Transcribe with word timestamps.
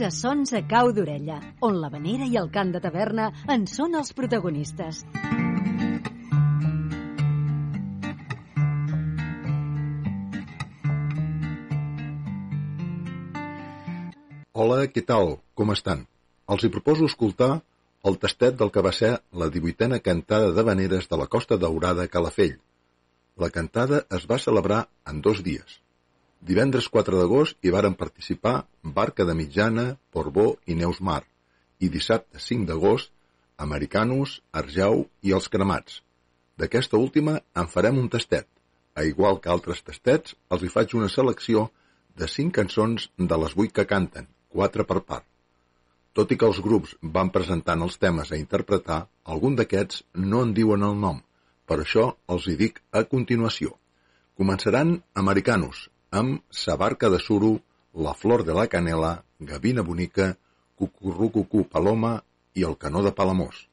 A 0.00 0.08
Sons 0.08 0.54
a 0.56 0.62
Cau 0.64 0.88
d'Orella, 0.96 1.34
on 1.66 1.74
la 1.76 1.90
vanera 1.92 2.24
i 2.24 2.36
el 2.40 2.46
cant 2.52 2.70
de 2.72 2.80
taverna 2.80 3.26
en 3.52 3.66
són 3.68 3.98
els 3.98 4.14
protagonistes. 4.16 5.02
Hola, 14.56 14.78
què 14.94 15.04
tal? 15.10 15.34
Com 15.52 15.74
estan? 15.76 16.06
Els 16.48 16.64
hi 16.64 16.72
proposo 16.72 17.10
escoltar 17.10 17.50
el 18.08 18.16
tastet 18.24 18.56
del 18.56 18.72
que 18.72 18.86
va 18.88 18.94
ser 18.96 19.12
la 19.44 19.50
18a 19.52 20.00
cantada 20.00 20.56
de 20.56 20.66
veneres 20.72 21.12
de 21.12 21.20
la 21.20 21.28
Costa 21.36 21.60
Daurada 21.60 22.08
a 22.08 22.14
Calafell. 22.16 22.56
La 23.36 23.52
cantada 23.52 24.06
es 24.16 24.24
va 24.32 24.40
celebrar 24.48 24.86
en 25.12 25.20
dos 25.20 25.44
dies. 25.44 25.82
Divendres 26.40 26.86
4 26.88 27.18
d'agost 27.20 27.58
hi 27.60 27.70
varen 27.72 27.94
participar 28.00 28.52
Barca 28.98 29.26
de 29.28 29.34
Mitjana, 29.36 29.82
Porbó 30.10 30.46
i 30.64 30.74
Neus 30.74 31.00
Mar, 31.04 31.20
i 31.84 31.90
dissabte 31.92 32.40
5 32.40 32.64
d'agost 32.70 33.12
Americanos, 33.60 34.38
Arjau 34.60 35.04
i 35.20 35.34
Els 35.36 35.50
Cremats. 35.52 35.98
D'aquesta 36.56 36.96
última 36.96 37.34
en 37.62 37.68
farem 37.68 38.00
un 38.00 38.08
tastet. 38.08 38.48
A 38.96 39.04
igual 39.04 39.36
que 39.40 39.52
altres 39.52 39.84
tastets, 39.84 40.34
els 40.48 40.64
hi 40.64 40.72
faig 40.72 40.96
una 40.96 41.10
selecció 41.12 41.66
de 42.16 42.28
5 42.36 42.56
cançons 42.56 43.10
de 43.18 43.40
les 43.44 43.58
8 43.66 43.76
que 43.76 43.86
canten, 43.92 44.26
4 44.56 44.88
per 44.88 45.00
part. 45.12 45.28
Tot 46.16 46.32
i 46.32 46.40
que 46.40 46.48
els 46.48 46.64
grups 46.64 46.96
van 47.02 47.28
presentant 47.36 47.84
els 47.84 48.00
temes 48.00 48.32
a 48.32 48.40
interpretar, 48.40 49.02
algun 49.24 49.60
d'aquests 49.60 50.02
no 50.32 50.40
en 50.48 50.56
diuen 50.56 50.88
el 50.88 50.96
nom, 51.04 51.20
per 51.68 51.82
això 51.84 52.10
els 52.32 52.48
hi 52.48 52.56
dic 52.64 52.80
a 52.90 53.04
continuació. 53.14 53.76
Començaran 54.40 55.02
Americanos, 55.14 55.90
amb 56.10 56.42
Sa 56.50 56.76
barca 56.76 57.08
de 57.08 57.18
suro, 57.18 57.60
La 57.94 58.14
flor 58.14 58.44
de 58.44 58.54
la 58.54 58.66
canela, 58.66 59.24
Gavina 59.38 59.82
bonica, 59.82 60.36
Cucurrucucú 60.76 61.64
paloma 61.68 62.22
i 62.54 62.64
El 62.64 62.76
canó 62.78 63.02
de 63.02 63.12
Palamós. 63.12 63.66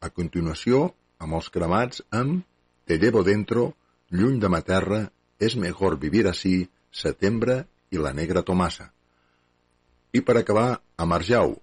A 0.00 0.10
continuació, 0.10 0.94
amb 1.18 1.38
els 1.38 1.50
cremats 1.50 2.02
amb 2.10 2.44
Te 2.86 2.98
llevo 2.98 3.22
dentro, 3.22 3.74
Lluny 4.10 4.40
de 4.40 4.48
ma 4.48 4.62
terra, 4.62 5.10
És 5.38 5.56
mejor 5.56 5.98
vivir 5.98 6.26
así, 6.28 6.68
Setembre 6.90 7.64
i 7.90 7.98
La 7.98 8.12
negra 8.12 8.42
Tomasa. 8.42 8.90
I 10.12 10.20
per 10.20 10.36
acabar, 10.38 10.80
a 10.96 11.04
Marjau, 11.06 11.54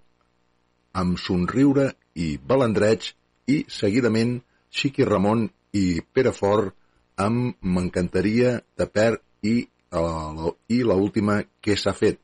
amb 0.94 1.20
somriure 1.20 1.92
i 2.16 2.38
balandreig 2.38 3.12
i, 3.48 3.66
seguidament, 3.68 4.40
Xiqui 4.72 5.06
Ramon 5.06 5.48
i 5.74 6.02
Pere 6.02 6.32
Fort 6.32 6.74
amb 7.18 7.58
M'encantaria 7.62 8.62
de 8.78 8.88
Per 8.88 9.12
i, 9.44 9.68
i 9.92 10.82
la 10.84 10.96
última 10.96 11.42
que 11.62 11.78
s'ha 11.78 11.94
fet. 11.94 12.20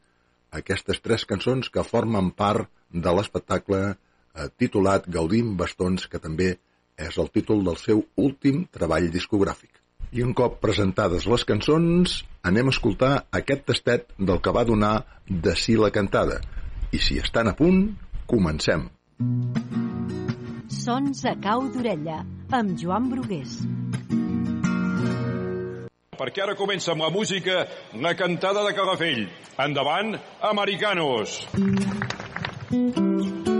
Aquestes 0.51 0.99
tres 1.01 1.25
cançons 1.25 1.69
que 1.69 1.83
formen 1.83 2.31
part 2.31 2.69
de 2.91 3.13
l'espectacle 3.15 3.79
eh, 3.89 4.49
titulat 4.57 5.07
Gaudim 5.09 5.55
Bastons, 5.57 6.07
que 6.07 6.19
també 6.21 6.57
és 6.97 7.17
el 7.17 7.31
títol 7.33 7.63
del 7.65 7.79
seu 7.81 8.03
últim 8.15 8.65
treball 8.71 9.09
discogràfic. 9.13 9.71
I 10.13 10.21
un 10.21 10.35
cop 10.37 10.59
presentades 10.61 11.25
les 11.25 11.45
cançons, 11.49 12.19
anem 12.45 12.69
a 12.69 12.73
escoltar 12.75 13.13
aquest 13.33 13.65
tastet 13.71 14.11
del 14.19 14.43
que 14.45 14.53
va 14.53 14.65
donar 14.67 14.93
de 15.25 15.55
si 15.57 15.77
la 15.79 15.89
cantada. 15.89 16.37
I 16.93 17.01
si 17.01 17.17
estan 17.17 17.49
a 17.49 17.55
punt, 17.57 17.87
comencem. 18.29 18.85
Sons 20.69 21.25
a 21.25 21.33
Cau 21.41 21.65
d'Orella, 21.73 22.21
amb 22.53 22.77
Joan 22.77 23.09
Brugués. 23.09 23.57
Perquè 26.17 26.43
ara 26.43 26.57
comença 26.59 26.91
amb 26.93 27.05
la 27.05 27.11
música 27.13 27.63
la 28.01 28.13
cantada 28.19 28.65
de 28.67 28.73
Calafell. 28.77 29.25
Endavant, 29.63 30.15
Americanos. 30.53 31.39
Era 32.73 33.52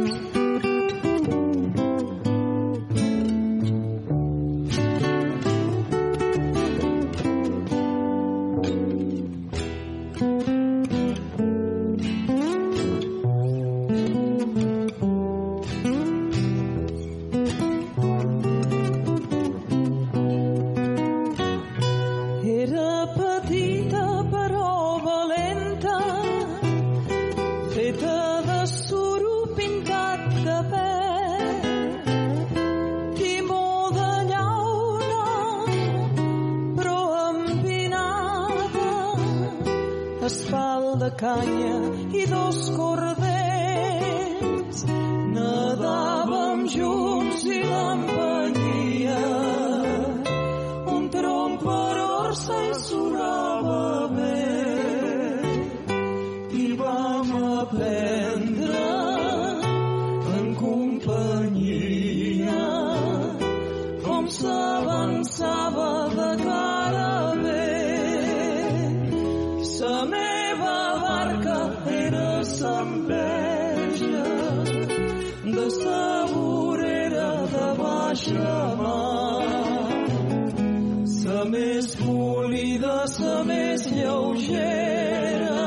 polida, 82.74 83.08
sa 83.08 83.44
més 83.46 83.86
lleugera, 83.92 85.58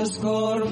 el 0.00 0.10
cor 0.22 0.64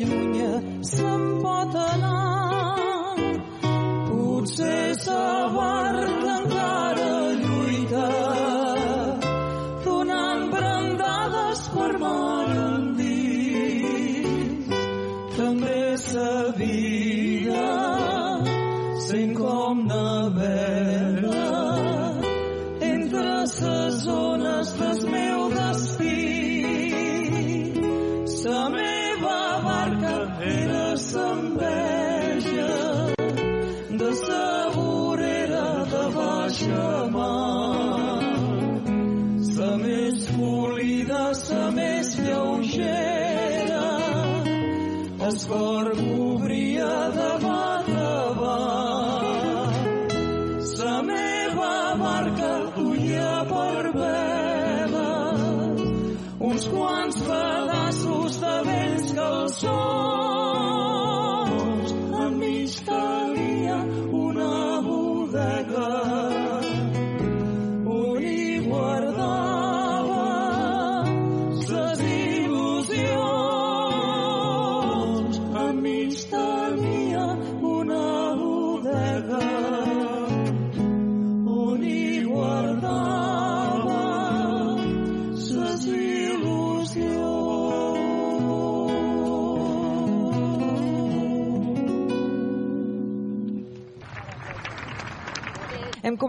cop 0.00 0.61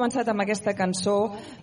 començat 0.04 0.28
amb 0.28 0.44
aquesta 0.44 0.74
cançó 0.76 1.14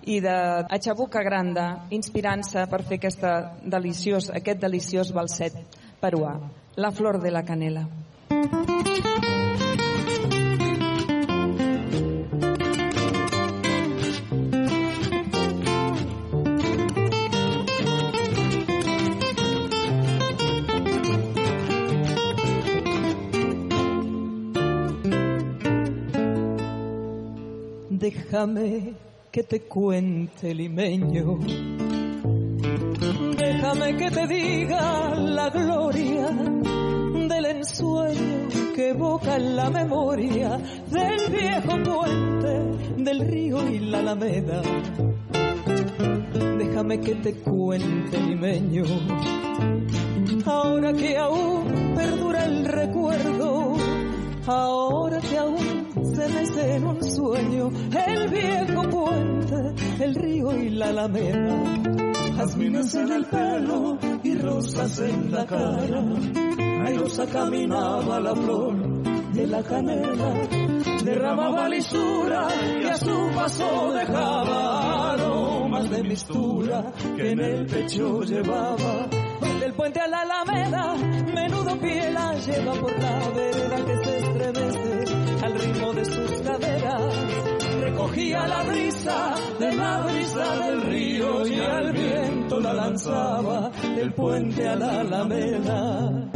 i 0.08 0.16
de 0.24 0.32
Achabuca 0.72 1.20
Granda, 1.20 1.66
inspirant-se 1.92 2.64
per 2.72 2.80
fer 2.88 2.96
aquesta 2.96 3.34
deliciós, 3.60 4.30
aquest 4.32 4.62
deliciós 4.64 5.12
balset 5.12 5.60
peruà, 6.00 6.38
La 6.76 6.90
flor 6.90 7.20
de 7.20 7.30
la 7.30 7.42
canela. 7.44 7.84
Déjame 28.40 28.94
que 29.30 29.42
te 29.42 29.60
cuente 29.60 30.54
limeño. 30.54 31.40
Déjame 33.36 33.96
que 33.98 34.10
te 34.10 34.26
diga 34.26 35.14
la 35.14 35.50
gloria 35.50 36.28
del 37.28 37.44
ensueño 37.44 38.48
que 38.74 38.88
evoca 38.88 39.36
en 39.36 39.56
la 39.56 39.68
memoria 39.68 40.56
del 40.56 41.30
viejo 41.30 41.82
puente, 41.82 43.02
del 43.04 43.20
río 43.28 43.68
y 43.68 43.78
la 43.80 43.98
alameda. 43.98 44.62
Déjame 46.56 46.98
que 46.98 47.16
te 47.16 47.34
cuente 47.34 48.18
limeño. 48.22 48.84
Ahora 50.46 50.94
que 50.94 51.18
aún 51.18 51.92
perdura 51.94 52.46
el 52.46 52.64
recuerdo, 52.64 53.76
ahora 54.46 55.20
que 55.20 55.36
aún 55.36 55.79
en 56.22 56.86
un 56.86 57.02
sueño 57.02 57.70
el 58.06 58.28
viejo 58.28 58.82
puente, 58.90 60.04
el 60.04 60.14
río 60.14 60.52
y 60.54 60.70
la 60.70 60.88
alameda. 60.88 61.64
Jazmines 62.36 62.94
en 62.94 63.12
el 63.12 63.24
pelo 63.26 63.98
y 64.22 64.34
rosas 64.34 64.98
en 65.00 65.32
la 65.32 65.46
cara. 65.46 66.04
Airosa 66.86 67.26
caminaba 67.26 68.20
la 68.20 68.34
flor 68.34 69.02
de 69.32 69.46
la 69.46 69.62
canela, 69.62 70.34
derramaba 71.04 71.68
lisura 71.68 72.48
y 72.80 72.86
a 72.86 72.96
su 72.96 73.30
paso 73.34 73.92
dejaba 73.92 75.12
aromas 75.12 75.90
de 75.90 76.02
mistura 76.02 76.92
que 77.16 77.30
en 77.30 77.40
el 77.40 77.66
pecho 77.66 78.22
llevaba. 78.22 79.08
Del 79.60 79.72
puente 79.74 80.00
a 80.00 80.08
la 80.08 80.20
alameda, 80.20 80.94
menudo 81.34 81.78
pie 81.78 82.10
la 82.10 82.34
lleva 82.34 82.72
por 82.74 82.98
la 82.98 83.28
vereda 83.30 83.76
que 83.86 84.04
se 84.04 84.18
estremece 84.18 85.19
ritmo 85.60 85.92
de 85.92 86.04
sus 86.04 86.30
caderas. 86.42 87.14
Recogía 87.80 88.46
la 88.46 88.62
brisa 88.62 89.34
de 89.58 89.74
la 89.74 90.00
brisa 90.02 90.56
del 90.66 90.82
río 90.82 91.46
y 91.46 91.60
al 91.60 91.92
viento 91.92 92.60
la 92.60 92.72
lanzaba 92.72 93.70
del 93.94 94.12
puente 94.12 94.68
a 94.68 94.76
la 94.76 95.00
alameda. 95.00 96.30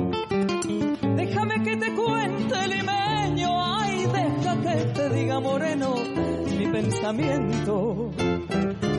Déjame 1.16 1.62
que 1.62 1.76
te 1.76 1.94
cuente 1.94 2.68
limeño, 2.68 3.48
ay, 3.52 4.06
deja 4.06 4.60
que 4.60 4.84
te 4.92 5.08
diga 5.10 5.40
moreno 5.40 5.94
mi 6.58 6.66
pensamiento. 6.68 8.10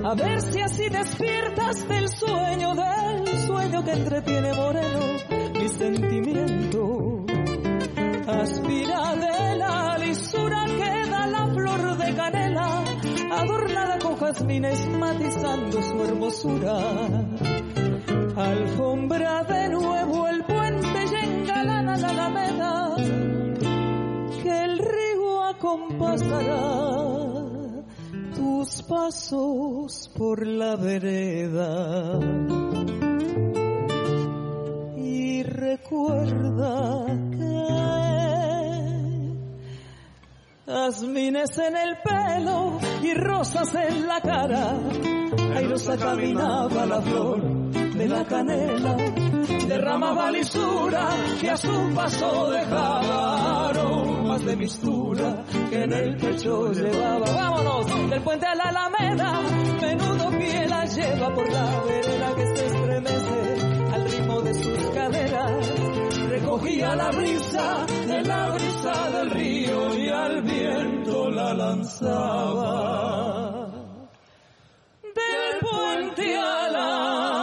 A 0.04 0.13
ver 0.13 0.39
si 0.42 0.62
así 0.62 0.88
despiertas 0.89 1.88
del 1.88 2.07
sueño, 2.10 2.74
del 2.75 3.39
sueño 3.48 3.83
que 3.83 3.92
entretiene 3.92 4.54
moreno 4.54 5.00
mi 5.60 5.67
sentimiento. 5.70 7.25
Aspira 8.27 9.15
de 9.15 9.44
la 10.36 10.65
lisura 10.65 10.65
que 10.65 11.10
da 11.10 11.27
la 11.27 11.48
flor 11.48 11.98
de 11.98 12.15
canela, 12.15 12.84
adornada 13.32 14.00
con 14.00 14.15
jazmines 14.18 14.88
matizando 14.89 15.82
su 15.82 16.04
hermosura. 16.04 16.77
Alfombra 18.36 19.44
de 19.44 19.70
nuevo 19.70 20.27
el 20.27 20.44
puente 20.44 21.06
y 21.12 21.15
engalana 21.25 21.98
la 21.98 22.10
alameda, 22.10 22.96
que 24.44 24.63
el 24.63 24.77
río 24.77 25.44
acompasará 25.44 26.96
tus 28.36 28.82
pasos 28.84 30.12
por 30.18 30.46
la 30.46 30.75
vereda. 30.75 32.20
Y 34.98 35.44
recuerda 35.44 37.06
que 37.32 38.04
jazmines 40.65 41.57
en 41.57 41.77
el 41.77 41.98
pelo 41.98 42.79
y 43.03 43.13
rosas 43.13 43.74
en 43.75 44.07
la 44.07 44.22
cara. 44.22 44.77
Airosa 45.55 45.98
caminaba 45.98 46.86
la 46.86 47.01
flor 47.01 47.41
de 47.72 48.07
la 48.10 48.25
canela, 48.25 48.98
derramaba 49.67 50.31
lisura 50.31 51.10
que 51.39 51.50
a 51.50 51.57
su 51.57 51.93
paso 51.95 52.50
dejaba 52.51 53.69
aromas 53.69 54.45
de 54.45 54.55
mistura 54.55 55.43
que 55.69 55.84
en 55.84 55.93
el 55.93 56.17
pecho 56.17 56.72
llevaba. 56.74 57.25
Vámonos, 57.31 58.10
del 58.10 58.22
puente 58.22 58.45
a 58.45 58.55
la 58.55 58.63
alameda, 58.63 59.41
menudo 59.81 60.29
pie 60.38 60.67
la 60.67 60.86
lleva 60.86 61.34
por 61.34 61.50
la 61.50 61.81
vereda 61.84 62.25
Recogía 66.65 66.95
la 66.95 67.12
brisa 67.12 67.86
de 68.07 68.24
la 68.24 68.50
brisa 68.50 69.10
del 69.12 69.29
río 69.29 70.00
y 70.00 70.10
al 70.10 70.41
viento 70.41 71.29
la 71.29 71.53
lanzaba. 71.53 72.72
Del 75.03 75.60
puente 75.62 76.36
a 76.36 76.69
la 76.72 77.35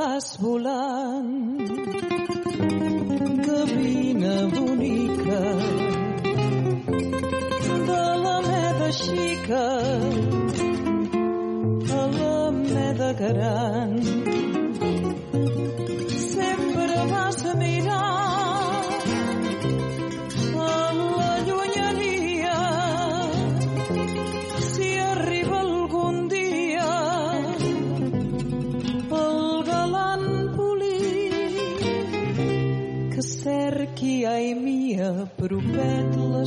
vas 0.00 0.36
volant, 0.40 0.99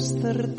postertà. 0.04 0.53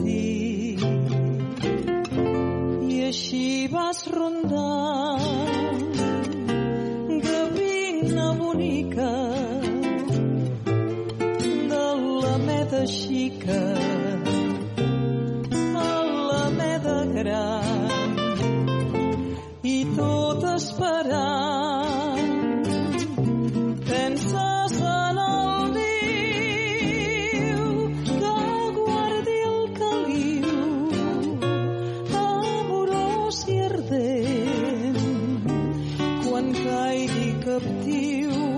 Quan 36.45 36.53
caigui 36.53 37.29
captiu 37.45 38.53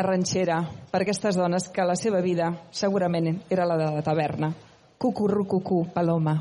Una 0.00 0.06
ranxera 0.08 0.58
per 0.88 1.02
aquestes 1.02 1.36
dones 1.36 1.66
que 1.76 1.84
la 1.84 1.94
seva 2.00 2.22
vida 2.24 2.46
segurament 2.72 3.34
era 3.52 3.66
la 3.68 3.74
de 3.76 3.88
la 3.92 4.00
taverna. 4.00 4.48
Cucurru, 4.96 5.44
cucú, 5.44 5.82
paloma. 5.92 6.40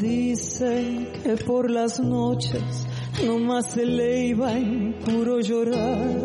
Dicen 0.00 1.12
que 1.22 1.36
por 1.46 1.70
las 1.70 2.00
noches 2.00 2.89
nomás 3.26 3.72
se 3.72 3.84
le 3.84 4.26
iba 4.26 4.56
en 4.56 4.94
puro 5.04 5.40
llorar. 5.40 6.22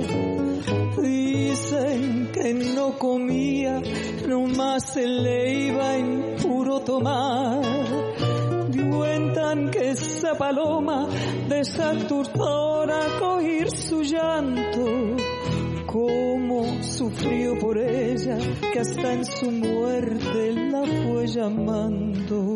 Dicen 1.02 2.30
que 2.34 2.54
no 2.54 2.98
comía, 2.98 3.82
nomás 4.28 4.94
se 4.94 5.06
le 5.06 5.66
iba 5.68 5.98
en 5.98 6.36
puro 6.42 6.80
tomar. 6.82 7.62
Cuentan 8.92 9.70
que 9.72 9.92
esa 9.92 10.38
paloma 10.38 11.08
desaturtora 11.48 12.76
oír 13.36 13.70
su 13.70 14.02
llanto. 14.02 15.16
Cómo 15.86 16.84
sufrió 16.84 17.58
por 17.60 17.78
ella, 17.78 18.38
que 18.74 18.80
hasta 18.80 19.14
en 19.14 19.26
su 19.26 19.52
muerte 19.52 20.54
la 20.54 20.84
fue 20.84 21.28
llamando. 21.28 22.55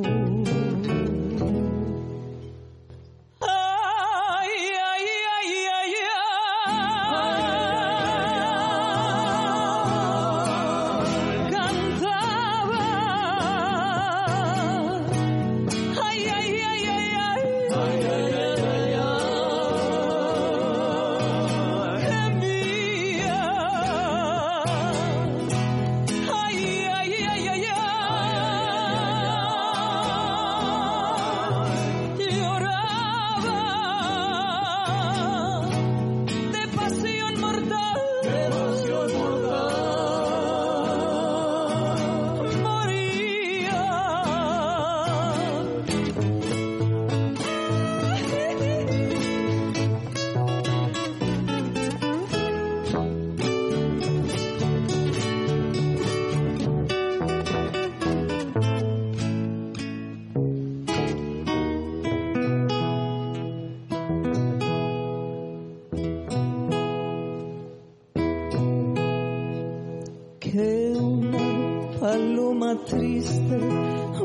Que 70.52 70.94
una 70.98 72.00
paloma 72.00 72.76
triste 72.86 73.58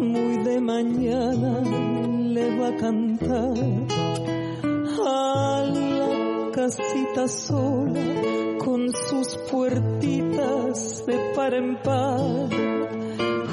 muy 0.00 0.38
de 0.38 0.58
mañana 0.60 1.60
le 1.60 2.58
va 2.58 2.68
a 2.68 2.76
cantar 2.76 3.58
a 5.06 5.64
la 5.66 6.50
casita 6.52 7.28
sola 7.28 8.00
con 8.58 8.90
sus 8.90 9.36
puertitas 9.50 11.04
de 11.06 11.18
par 11.36 11.52
en 11.52 11.76
par. 11.82 12.48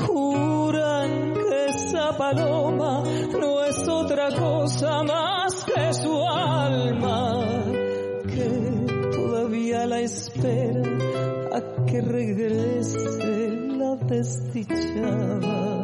Juran 0.05 1.33
que 1.33 1.65
esa 1.67 2.17
paloma 2.17 3.03
no 3.37 3.63
es 3.65 3.87
otra 3.87 4.29
cosa 4.29 5.03
más 5.03 5.65
que 5.65 5.93
su 5.93 6.25
alma, 6.25 7.45
que 8.27 9.09
todavía 9.11 9.85
la 9.85 9.99
espera 9.99 11.00
que 11.91 11.99
regrese 11.99 13.49
la 13.77 13.95
desdichada. 14.07 15.80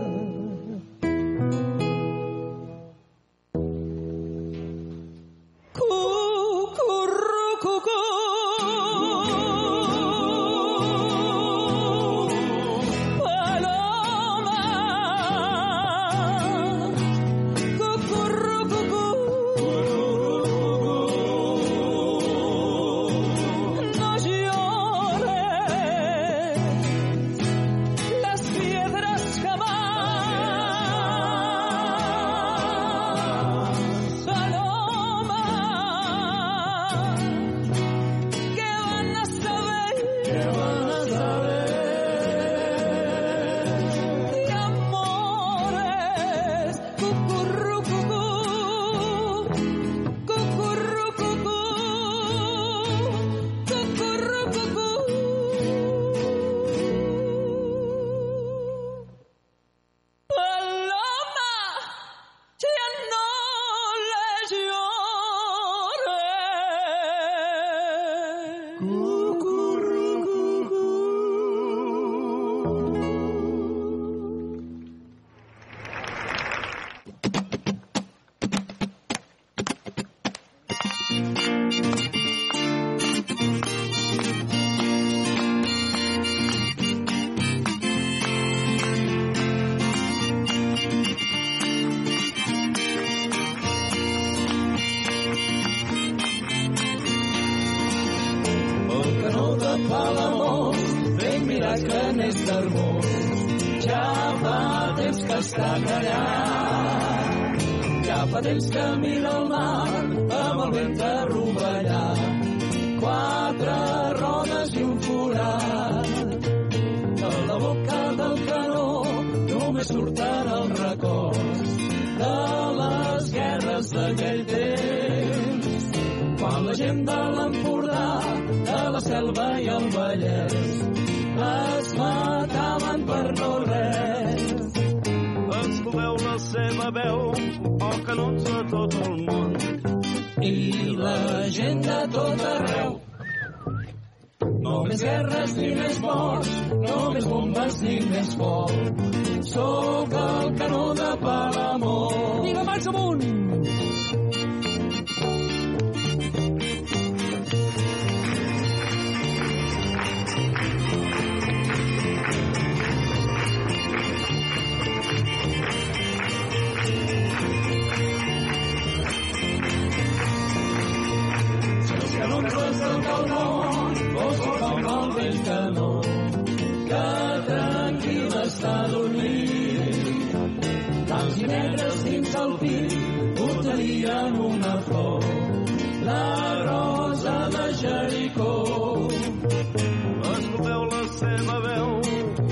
Seva 191.17 191.57
veu, 191.65 191.89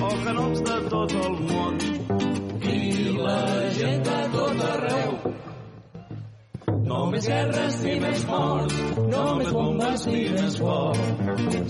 o 0.06 0.10
canons 0.25 0.62
de 0.67 0.78
tot 0.91 1.15
el 1.21 1.36
món. 1.49 1.80
I 2.75 2.80
la 3.17 3.39
gent 3.78 4.04
de 4.08 4.19
tot 4.36 4.63
arreu. 4.69 5.13
No 6.86 6.99
més 7.12 7.28
guerres 7.30 7.78
ni 7.84 7.95
més 8.04 8.25
morts, 8.30 8.82
no 9.13 9.23
més 9.39 9.51
bombes 9.58 10.06
ni 10.12 10.23
més 10.36 10.60
foc. 10.62 10.97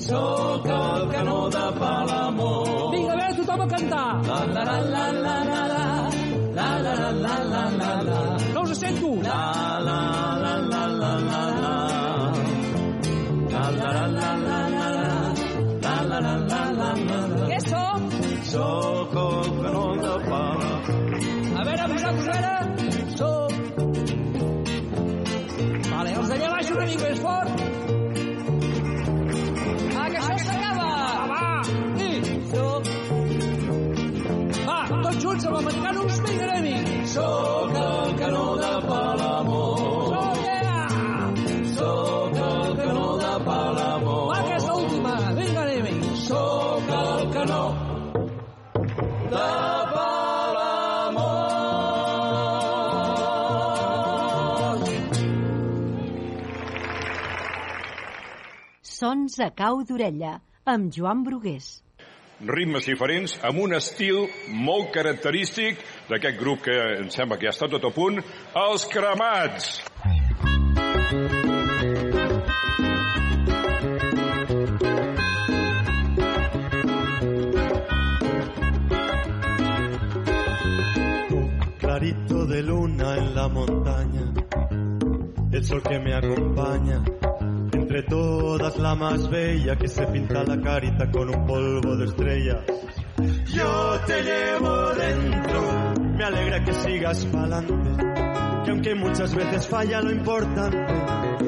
Sóc 0.07 0.67
el 0.77 1.07
canó 1.13 1.39
de 1.55 1.65
Palamós. 1.79 2.73
Vinga, 2.95 3.13
a 3.13 3.19
veure, 3.21 3.37
tothom 3.41 3.65
a 3.65 3.69
cantar! 3.75 4.07
La 4.31 4.41
la 4.55 4.65
la 4.71 4.79
la 4.93 5.05
la 5.25 5.37
la 5.51 5.63
la 5.73 5.85
la 6.55 6.69
la 6.79 6.95
la 6.95 7.09
la 7.23 7.37
la 7.53 7.63
la 7.79 7.95
la 8.09 8.19
No 8.53 8.61
us 8.63 8.77
sento! 8.79 9.15
la 9.23 9.39
la 9.87 9.87
la 9.87 9.99
la 10.11 10.14
sempre 26.75 26.93
és 26.93 27.01
més 27.01 27.19
fort. 27.23 27.44
Sons 59.25 59.39
a 59.41 59.47
cau 59.57 59.79
d'orella, 59.81 60.35
amb 60.69 60.91
Joan 60.93 61.23
Brugués. 61.25 61.81
ritmes 62.45 62.85
diferents, 62.85 63.33
amb 63.41 63.61
un 63.63 63.73
estil 63.73 64.27
molt 64.65 64.91
característic 64.93 65.79
d'aquest 66.09 66.37
grup 66.37 66.61
que 66.67 66.75
em 66.99 67.09
sembla 67.09 67.39
que 67.39 67.47
ja 67.47 67.53
està 67.55 67.65
tot 67.71 67.87
a 67.87 67.91
punt, 67.95 68.21
els 68.53 68.85
Cremats. 68.85 69.81
clarito 81.79 82.45
de 82.45 82.61
luna 82.61 83.17
en 83.17 83.33
la 83.33 83.47
montaña, 83.47 84.33
el 85.51 85.63
sol 85.63 85.81
que 85.81 85.99
me 85.99 86.13
acompaña, 86.13 87.01
entre 87.95 88.09
todas 88.09 88.77
la 88.77 88.93
más 88.93 89.29
bella 89.29 89.77
que 89.77 89.87
se 89.87 90.05
pinta 90.07 90.43
la 90.43 90.59
carita 90.59 91.09
con 91.09 91.33
un 91.33 91.45
polvo 91.45 91.95
de 91.95 92.05
estrellas. 92.05 92.57
Yo 93.53 93.99
te 94.05 94.21
llevo 94.21 94.89
dentro, 94.95 95.93
me 96.17 96.23
alegra 96.25 96.63
que 96.63 96.73
sigas 96.73 97.25
pa'lante, 97.27 98.03
que 98.65 98.71
aunque 98.71 98.95
muchas 98.95 99.33
veces 99.33 99.67
falla 99.67 100.01
lo 100.01 100.11
importante, 100.11 100.77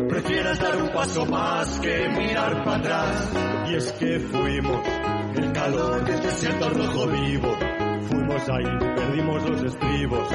prefieras 0.08 0.60
dar 0.60 0.78
un 0.78 0.90
paso 0.94 1.26
más 1.26 1.80
que 1.80 2.08
mirar 2.18 2.64
para 2.64 2.78
atrás. 2.78 3.34
Y 3.70 3.76
es 3.76 3.92
que 3.94 4.20
fuimos 4.20 4.88
el 5.36 5.52
calor 5.52 6.06
del 6.06 6.22
desierto 6.22 6.70
rojo 6.70 7.08
vivo, 7.08 7.58
fuimos 8.10 8.50
ahí, 8.50 8.96
perdimos 8.96 9.50
los 9.50 9.64
estribos. 9.64 10.30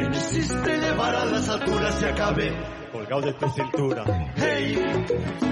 Me 0.00 0.08
quisiste 0.08 0.78
llevar 0.78 1.14
a 1.14 1.24
las 1.26 1.46
alturas 1.50 2.00
y 2.00 2.04
acabé 2.06 2.80
colgado 2.90 3.20
de 3.20 3.34
tu 3.34 3.48
cintura. 3.50 4.32
Hey, 4.34 4.78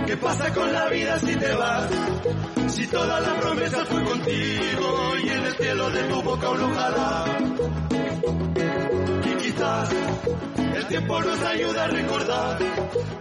¿qué 0.06 0.16
pasa 0.16 0.54
con 0.54 0.72
la 0.72 0.88
vida 0.88 1.18
si 1.20 1.36
te 1.36 1.54
vas? 1.54 1.90
Si 2.68 2.86
toda 2.86 3.20
la 3.20 3.34
promesa 3.40 3.84
fue 3.84 4.02
contigo 4.04 5.16
y 5.22 5.28
en 5.28 5.44
el 5.44 5.52
cielo 5.52 5.90
de 5.90 6.02
tu 6.04 6.22
boca 6.22 6.48
un 6.48 6.62
ojalá. 6.62 7.24
Y 9.22 9.36
quizás 9.36 9.90
el 10.76 10.86
tiempo 10.86 11.20
nos 11.20 11.42
ayuda 11.42 11.84
a 11.84 11.88
recordar 11.88 12.58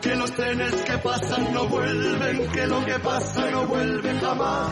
que 0.02 0.16
los 0.16 0.32
trenes 0.32 0.76
que 0.84 0.98
pasan 1.00 1.54
no 1.54 1.68
vuelven, 1.68 2.52
que 2.52 2.68
lo 2.68 2.86
que 2.86 3.00
pasa 3.00 3.52
no 3.52 3.68
vuelve 3.68 4.20
jamás. 4.22 4.72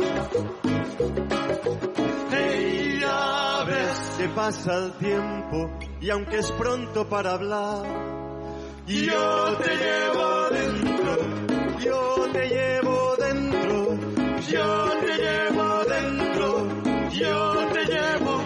Hey, 3.96 4.18
que 4.18 4.30
pasa 4.30 4.74
el 4.78 4.92
tiempo 4.94 5.70
y 6.02 6.10
aunque 6.10 6.40
es 6.40 6.52
pronto 6.52 7.08
para 7.08 7.34
hablar, 7.34 7.86
yo 8.88 9.58
te 9.58 9.76
llevo 9.76 10.50
dentro, 10.52 11.18
yo 11.80 12.28
te 12.32 12.48
llevo 12.48 13.16
dentro, 13.18 13.98
yo 14.48 14.92
te 15.02 15.18
llevo 15.18 15.84
dentro, 15.86 16.68
yo 17.12 17.68
te 17.74 17.86
llevo. 17.86 18.42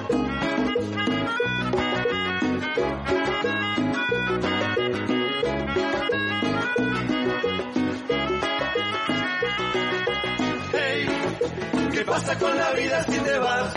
¿Qué 11.91 12.05
pasa 12.05 12.39
con 12.39 12.57
la 12.57 12.71
vida 12.71 13.03
si 13.03 13.19
te 13.19 13.39
vas? 13.39 13.73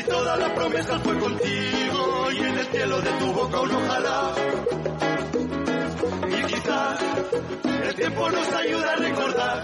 Si 0.00 0.06
toda 0.06 0.34
la 0.38 0.54
promesa 0.54 0.98
fue 1.00 1.18
contigo 1.18 2.32
y 2.32 2.38
en 2.38 2.58
el 2.58 2.66
cielo 2.68 3.02
de 3.02 3.10
tu 3.18 3.32
boca 3.34 3.60
un 3.60 3.70
ojalá. 3.70 4.34
Y 6.26 6.42
quizás 6.46 7.00
el 7.84 7.94
tiempo 7.96 8.30
nos 8.30 8.48
ayuda 8.50 8.92
a 8.92 8.96
recordar 8.96 9.62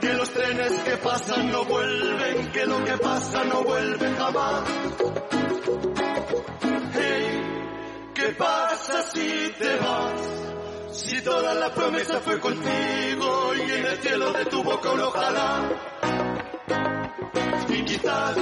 que 0.00 0.12
los 0.12 0.30
trenes 0.30 0.72
que 0.74 0.96
pasan 0.98 1.50
no 1.50 1.64
vuelven, 1.64 2.52
que 2.52 2.66
lo 2.66 2.84
que 2.84 2.98
pasa 2.98 3.44
no 3.46 3.64
vuelve 3.64 4.14
jamás. 4.14 4.62
Hey, 6.92 7.42
¿qué 8.14 8.28
pasa 8.38 9.02
si 9.12 9.52
te 9.58 9.76
vas? 9.76 10.92
Si 10.92 11.20
toda 11.22 11.52
la 11.52 11.74
promesa 11.74 12.20
fue 12.20 12.38
contigo 12.38 13.54
y 13.56 13.72
en 13.72 13.86
el 13.86 13.98
cielo 13.98 14.32
de 14.34 14.44
tu 14.44 14.62
boca 14.62 14.92
un 14.92 15.00
ojalá. 15.00 15.68
Y 17.70 17.84
quizás 17.84 18.36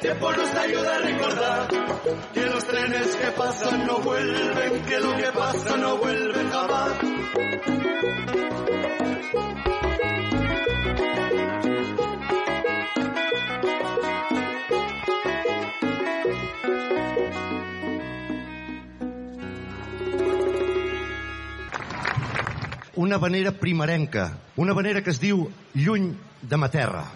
tiempo 0.00 0.32
nos 0.32 0.54
ayuda 0.54 0.96
a 0.96 0.98
recordar 0.98 1.68
que 2.32 2.46
los 2.46 2.66
trenes 2.66 3.16
que 3.16 3.30
pasan 3.32 3.86
no 3.86 3.98
vuelven, 3.98 4.82
que 4.84 5.00
lo 5.00 5.16
que 5.16 5.32
pasa 5.32 5.76
no 5.76 5.96
vuelve 5.98 6.44
jamás. 6.50 6.92
una 23.00 23.16
vanera 23.16 23.50
primerenca, 23.52 24.38
una 24.56 24.74
vanera 24.74 25.02
que 25.02 25.08
es 25.08 25.18
diu 25.18 25.48
Lluny 25.72 26.12
de 26.42 26.56
ma 26.56 26.68
terra. 26.68 27.08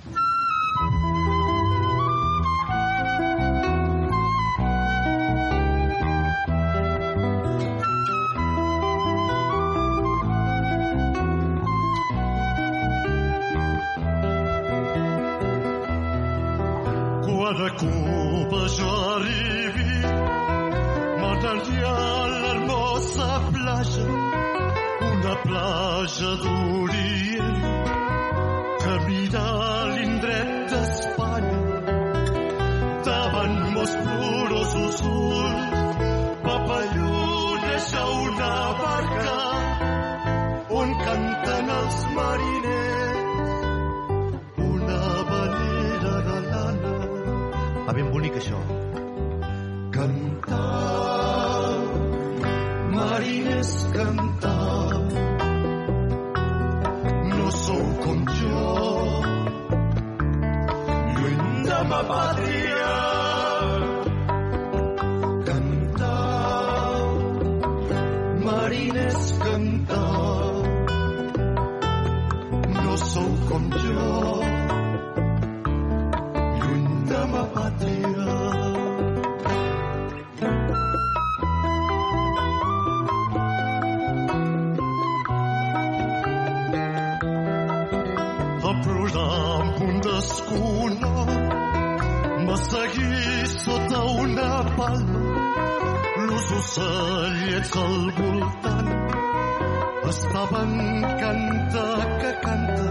Canta 101.23 101.85
que 102.21 102.33
canta. 102.45 102.89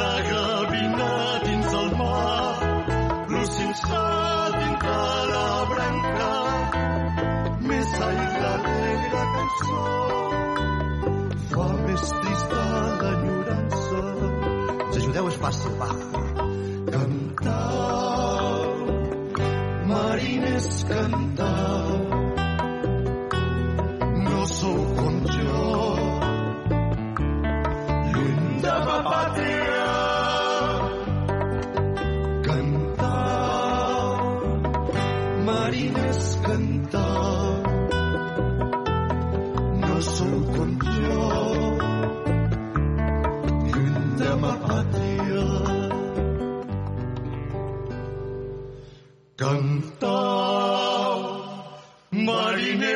La 0.00 0.14
gavina 0.30 1.10
dins 1.44 1.76
el 1.82 1.90
mar, 2.00 2.56
l'ocinçà 3.32 4.04
dintre 4.58 4.98
la 5.32 5.48
branca, 5.72 6.32
més 7.70 7.96
aire 8.10 8.42
l'alegre 8.44 9.24
cançó 9.38 9.84
fa 11.54 11.70
més 11.86 12.12
trista 12.20 12.66
l'enyorança. 13.04 14.04
Si 14.90 15.02
ajudeu 15.02 15.32
és 15.32 15.42
fàcil, 15.46 15.80
va. 15.82 16.23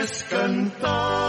Mariners, 0.08 0.24
cantar. 0.24 1.28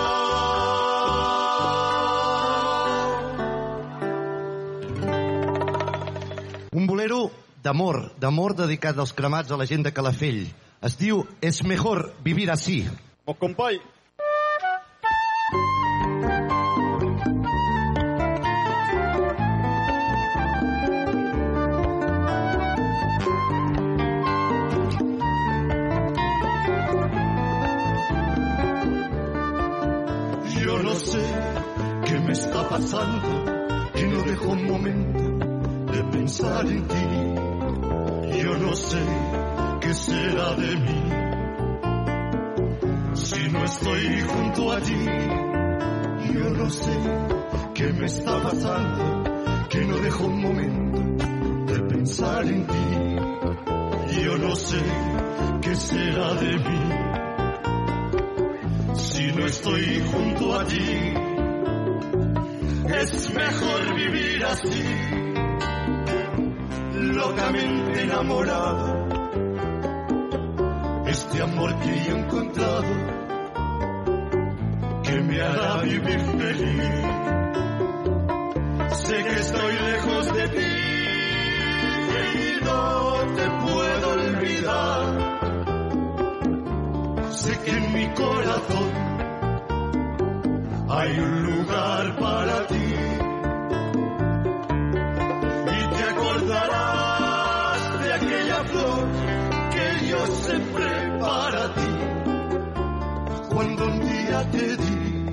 Un 6.72 6.88
bolero 6.88 7.32
d'amor, 7.63 8.13
d'amor 8.20 8.56
dedicat 8.56 8.98
als 8.98 9.13
cremats 9.13 9.52
a 9.52 9.58
la 9.58 9.65
gent 9.65 9.84
de 9.84 9.94
Calafell. 9.94 10.48
Es 10.82 10.98
diu 10.98 11.26
Es 11.42 11.63
mejor 11.63 12.13
vivir 12.24 12.52
así. 12.52 12.88
Oh, 13.26 13.34
company, 13.34 13.80
Yo 15.52 15.88
pasando, 32.80 33.92
que 33.94 34.08
no 34.08 34.22
dejo 34.24 34.48
un 34.50 34.65
momento 34.65 35.20
de 35.92 36.04
pensar 36.12 36.65
en 36.65 36.88
ti. 36.88 38.39
Yo 38.42 38.58
no 38.58 38.74
sé 38.74 39.04
qué 39.82 39.94
será 39.94 40.54
de 40.54 40.76
mí 40.78 41.04
si 43.13 43.50
no 43.50 43.63
estoy 43.65 44.22
junto 44.22 44.72
a 44.72 44.80
ti. 44.80 45.06
Yo 46.34 46.50
no 46.52 46.70
sé 46.70 46.98
qué 47.74 47.94
me 47.94 48.06
está 48.06 48.42
pasando, 48.44 49.24
que 49.70 49.86
no 49.86 49.98
dejo 49.98 50.26
un 50.26 50.42
momento 50.42 51.74
de 51.74 51.80
pensar 51.82 52.46
en 52.46 52.65
ti. 52.65 54.22
Yo 54.24 54.38
no 54.38 54.56
sé 54.56 54.82
qué 55.62 55.76
será 55.76 56.34
de 56.36 56.58
mí 56.58 56.80
si 58.94 59.32
no 59.34 59.46
estoy 59.46 60.02
junto 60.12 60.60
a 60.60 60.65
ti 60.65 61.29
es 63.01 63.33
mejor 63.33 63.95
vivir 63.95 64.45
así, 64.45 64.83
locamente 66.95 68.01
enamorado. 68.03 69.07
Este 71.07 71.41
amor 71.41 71.79
que 71.79 71.89
he 71.89 72.09
encontrado, 72.09 72.83
que 75.03 75.21
me 75.21 75.41
hará 75.41 75.81
vivir 75.81 76.19
feliz. 76.19 76.83
Sé 78.91 79.23
que 79.23 79.33
estoy 79.33 79.73
lejos 79.73 80.33
de 80.33 80.49
ti 80.49 80.71
y 82.35 82.65
no 82.65 83.15
te 83.35 83.49
puedo 83.65 84.12
olvidar. 84.12 85.39
Sé 87.31 87.59
que 87.59 87.71
en 87.71 87.93
mi 87.93 88.09
corazón 88.13 89.09
hay 90.89 91.19
un 91.19 91.43
lugar 91.43 92.19
para 92.19 92.67
ti. 92.67 92.88
Sembré 100.32 101.20
para 101.20 101.74
ti. 101.74 101.92
Cuando 103.50 103.86
un 103.86 104.00
día 104.00 104.52
te 104.52 104.78
di 104.78 105.26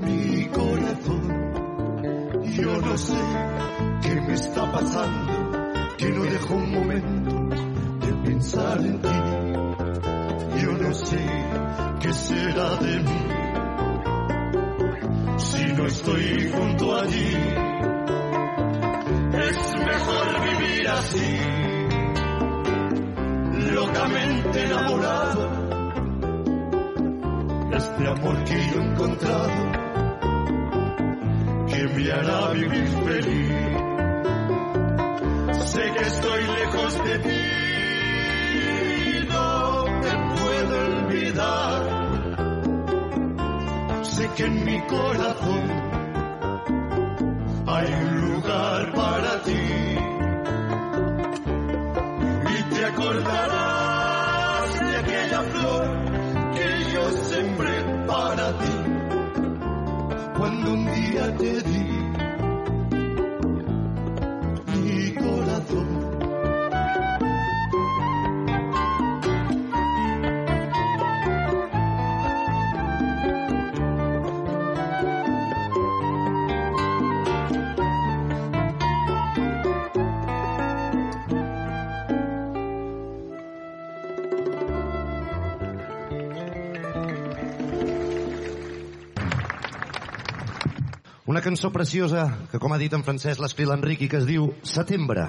mi 0.00 0.46
corazón, 0.48 1.24
yo 2.44 2.80
no 2.80 2.98
sé 2.98 3.20
qué 4.02 4.20
me 4.20 4.34
está 4.34 4.70
pasando, 4.72 5.32
que 5.96 6.08
no 6.10 6.22
dejo 6.24 6.54
un 6.54 6.72
momento 6.72 7.56
de 8.06 8.12
pensar 8.24 8.78
en 8.80 9.00
ti. 9.00 9.08
Yo 10.62 10.72
no 10.72 10.94
sé 10.94 11.18
qué 12.00 12.12
será 12.12 12.76
de 12.76 12.98
mí 13.00 13.42
si 15.38 15.64
no 15.72 15.86
estoy 15.86 16.50
junto 16.52 16.96
a 16.96 17.06
ti. 17.06 17.36
Es 19.32 19.74
mejor 19.76 20.40
vivir 20.44 20.88
así, 20.88 21.38
locamente 23.92 24.64
enamorado. 24.64 25.50
Este 27.72 28.08
amor 28.08 28.44
que 28.44 28.54
yo 28.54 28.80
he 28.80 28.84
encontrado, 28.84 29.72
que 31.68 31.88
me 31.88 32.12
hará 32.12 32.50
vivir 32.52 32.88
feliz. 32.88 33.52
Sé 35.66 35.82
que 35.92 36.00
estoy 36.00 36.42
lejos 36.42 37.04
de 37.04 37.18
ti, 37.18 37.42
no 39.28 39.84
te 40.02 40.12
puedo 40.36 40.74
olvidar. 40.86 41.80
Sé 44.04 44.28
que 44.36 44.44
en 44.44 44.64
mi 44.64 44.80
corazón 44.86 45.64
hay 47.66 47.92
un 47.92 48.20
lugar 48.20 48.92
para 48.92 49.42
ti. 49.42 49.61
Un 60.86 61.10
día 61.10 61.36
te 61.36 61.62
di 61.62 62.31
Cançó 91.42 91.72
preciosa 91.74 92.28
que, 92.52 92.58
com 92.62 92.70
ha 92.70 92.76
dit 92.78 92.92
en 92.94 93.02
francès, 93.02 93.40
l'escrit 93.42 93.66
l'Enric 93.66 94.04
i 94.04 94.08
que 94.10 94.20
es 94.20 94.26
diu 94.28 94.44
Setembre. 94.62 95.24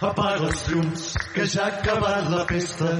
Apaga 0.00 0.46
els 0.46 0.62
llums, 0.70 1.04
que 1.34 1.44
ja 1.52 1.66
ha 1.66 1.74
acabat 1.74 2.30
la 2.32 2.46
festa. 2.48 2.94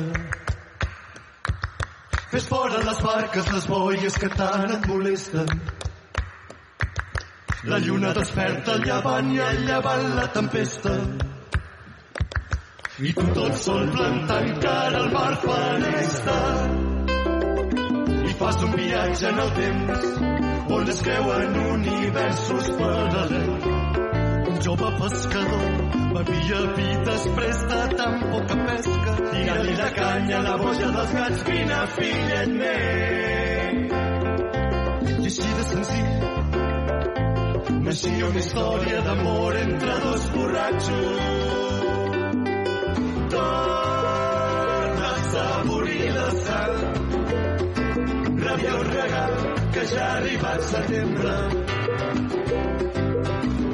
Fes 2.35 2.49
fora 2.51 2.83
les 2.85 3.01
barques, 3.07 3.49
les 3.55 3.69
boies 3.73 4.19
que 4.21 4.29
tant 4.35 4.69
et 4.77 4.89
molesten. 4.93 5.53
La 7.73 7.79
lluna 7.81 8.13
desperta 8.19 8.77
llevant 8.85 9.33
i 9.33 9.41
llevant 9.63 10.11
la 10.19 10.27
tempesta. 10.37 10.99
I 13.01 13.17
tu 13.17 13.25
tot 13.41 13.57
sol 13.65 13.89
plantant 13.97 14.53
cara 14.61 15.01
al 15.01 15.11
mar 15.17 15.33
fanesta. 15.47 16.37
Fas 18.39 18.63
un 18.63 18.73
viatge 18.77 19.29
en 19.29 19.39
el 19.39 19.51
temps 19.57 20.03
on 20.77 20.89
es 20.93 21.01
creuen 21.03 21.57
universos 21.73 22.67
paral·lels. 22.81 23.69
Un 24.51 24.59
jove 24.67 24.91
pescador 24.99 25.69
bevia 26.17 26.61
vi 26.77 26.91
després 27.09 27.63
de 27.71 27.81
tan 27.97 28.15
poca 28.33 28.57
pesca. 28.69 29.17
Tira-li 29.31 29.75
la 29.81 29.91
canya 30.01 30.37
a 30.39 30.45
la 30.49 30.57
boja 30.63 30.89
dels 30.99 31.13
gats, 31.19 31.41
vine 31.49 31.81
fillet 31.97 32.51
meu. 32.61 33.73
I 35.17 35.27
així 35.33 35.49
de 35.59 35.65
senzill 35.73 36.17
naixia 37.87 38.27
una 38.29 38.41
història 38.43 39.01
d'amor 39.07 39.57
entre 39.63 39.93
dos 40.05 40.23
borratxos. 40.35 41.21
Torna 43.37 45.07
a 45.07 45.15
assaborir 45.21 46.11
la 46.17 46.31
sal, 46.43 46.75
rabió 48.57 48.83
regal, 48.83 49.33
que 49.73 49.87
ja 49.87 50.07
ha 50.07 50.17
arribat 50.17 50.61
setembre. 50.63 51.35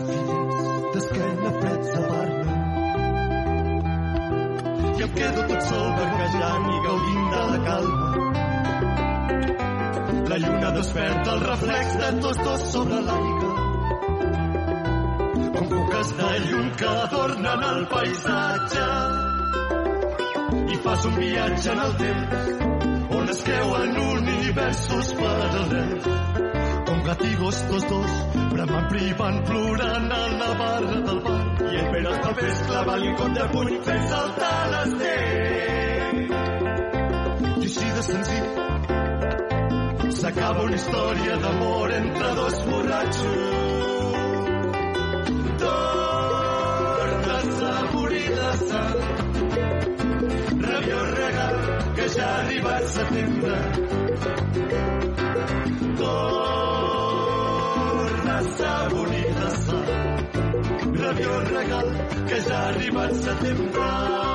fills 0.05 0.24
d'esquena 0.95 1.49
freds 1.59 1.89
a 1.99 2.01
Barna. 2.09 2.53
I 4.95 5.03
em 5.05 5.11
quedo 5.17 5.41
tot 5.49 5.65
sol 5.69 5.89
barquejant 5.97 6.67
i 6.71 6.77
gaudint 6.85 7.25
de 7.33 7.41
la 7.49 7.57
calma. 7.65 8.09
La 10.29 10.37
lluna 10.43 10.69
desperta 10.77 11.33
el 11.33 11.41
reflex 11.49 11.97
de 12.01 12.11
tots 12.25 12.39
dos 12.47 12.63
sobre 12.75 13.01
l'aigua. 13.09 13.51
Com 15.57 15.67
cuques 15.73 16.13
de 16.21 16.31
llum 16.45 16.71
que 16.79 16.93
adornen 16.93 17.67
el 17.71 17.81
paisatge. 17.95 18.87
I 20.75 20.79
fas 20.87 21.09
un 21.11 21.19
viatge 21.19 21.75
en 21.75 21.83
el 21.89 21.93
temps 22.05 23.13
on 23.19 23.29
es 23.35 23.43
creuen 23.49 23.99
universos 24.05 25.13
paral·lels 25.19 26.34
gatigos 27.05 27.61
tots 27.69 27.85
dos, 27.89 28.13
bramant 28.51 28.87
privant, 28.89 29.37
plorant 29.45 30.11
a 30.11 30.19
la 30.39 30.53
barra 30.59 30.95
del 31.07 31.19
bar. 31.25 31.41
I 31.61 31.75
el 31.81 31.87
Pere 31.93 32.09
els 32.11 32.19
papers 32.25 32.61
clavant-li 32.69 33.07
un 33.11 33.17
contrapunt 33.19 33.73
fent 33.87 34.05
saltar 34.11 34.59
les 34.73 34.91
dents. 35.01 36.33
I 37.45 37.67
així 37.67 37.87
de 37.97 38.03
senzill 38.09 38.47
s'acaba 40.17 40.65
una 40.65 40.77
història 40.79 41.33
d'amor 41.43 41.87
entre 41.99 42.29
dos 42.39 42.55
borratxos. 42.71 43.37
Torna 45.63 47.33
a 47.35 47.39
assaborir 47.43 48.27
la 48.41 48.51
sal, 48.65 48.97
rabiós 50.67 51.07
regal, 51.21 51.55
que 51.95 52.05
ja 52.17 52.27
ha 52.27 52.37
arribat 52.43 52.83
setembre. 52.97 53.57
Torna 56.01 56.64
a 58.35 58.39
assaborir 58.39 59.31
la 59.39 59.49
sal, 59.49 59.85
rabiós 60.93 61.51
regal, 61.51 61.87
que 62.27 62.41
ja 62.41 62.57
ha 62.57 62.69
arribat. 62.69 63.13
Setembre. 63.23 64.34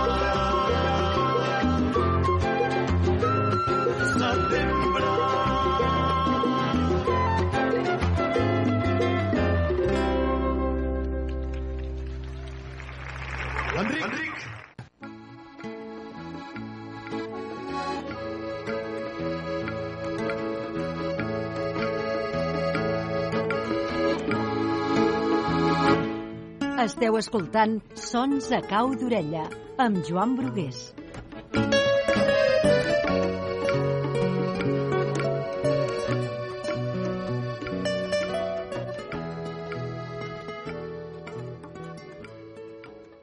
Esteu 27.01 27.15
escoltant 27.17 27.79
Sons 27.97 28.51
a 28.53 28.59
cau 28.69 28.91
d'orella 29.01 29.47
amb 29.81 30.03
Joan 30.05 30.35
Brugués. 30.37 30.81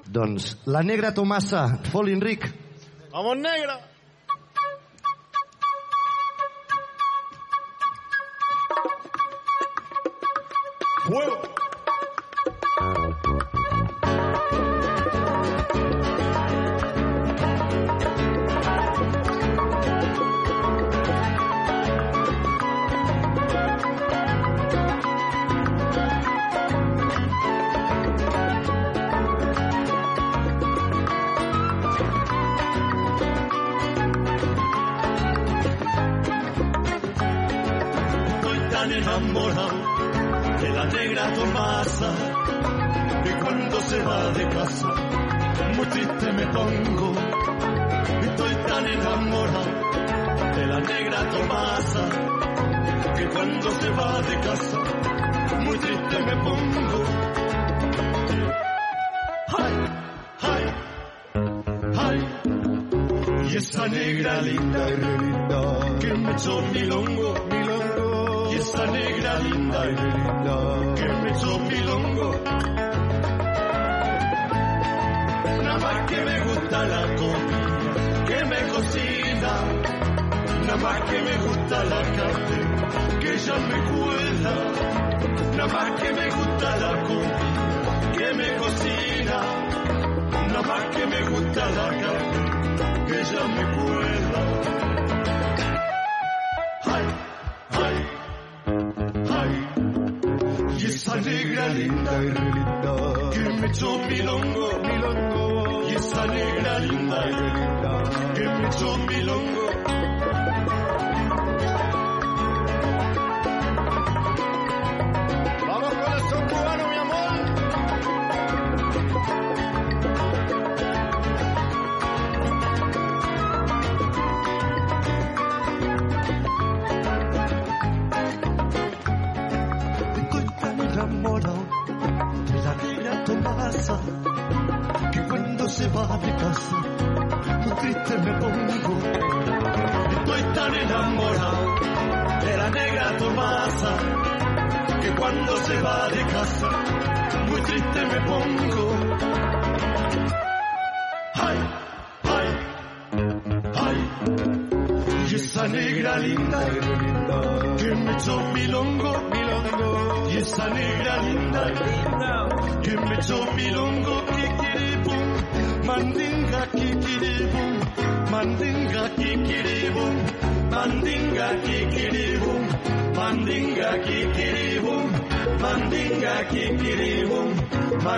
Doncs 0.09 0.55
la 0.65 0.81
negra 0.81 1.13
Tomassa, 1.13 1.67
Folinric. 1.91 2.49
Vamos 3.13 3.37
negra! 3.45 3.77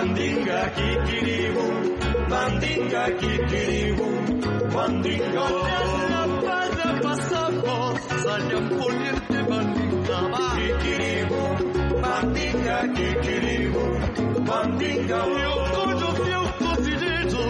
Mandinga, 0.00 0.60
kikiribum. 0.76 1.74
Mandinga, 2.32 3.02
kikiribum. 3.20 4.24
Mandinga. 4.74 5.44
Para 6.46 6.88
pasamos, 7.04 8.00
salían 8.24 8.66
poniente 8.78 9.38
mandinga, 9.50 10.18
kikiribum. 10.56 11.56
Mandinga, 12.04 12.76
kikiribum. 12.96 13.92
Mandinga. 14.48 15.18
Yo 15.44 15.54
conocí 15.76 16.30
a 16.32 16.40
un 16.46 16.52
cocinero 16.64 17.44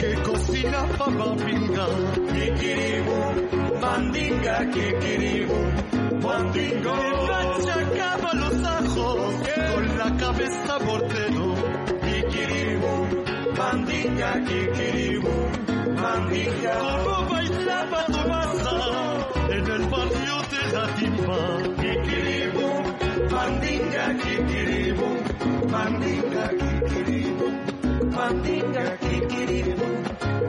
que 0.00 0.10
cocina 0.26 0.80
para 0.98 1.26
pinga. 1.44 1.86
Kikiribum. 2.34 3.34
Mandinga, 3.80 4.56
kikiribum. 4.74 5.66
Mandinga. 6.24 6.94
Me 7.28 7.34
achacaba 7.44 8.30
los 8.42 8.58
ajos 8.76 9.34
con 9.72 9.84
la 9.98 10.08
cabeza 10.18 10.78
mortero. 10.84 11.23
mandinga 13.74 14.30
kikiribu, 14.46 15.34
bandija. 16.02 16.74
Como 17.04 17.16
bailaba 17.30 18.00
tu 18.06 18.20
masa 18.30 18.76
en 19.56 19.66
el 19.76 19.84
barrio 19.92 20.36
de 20.52 20.62
la 20.74 20.84
timba. 20.96 21.38
Kikiribu, 21.80 22.68
mandinga 23.34 24.04
kikiribu, 24.22 25.08
mandinga 25.72 26.44
kikiribu, 26.60 27.46
mandinga 28.16 28.86
kikiribu, 29.02 29.88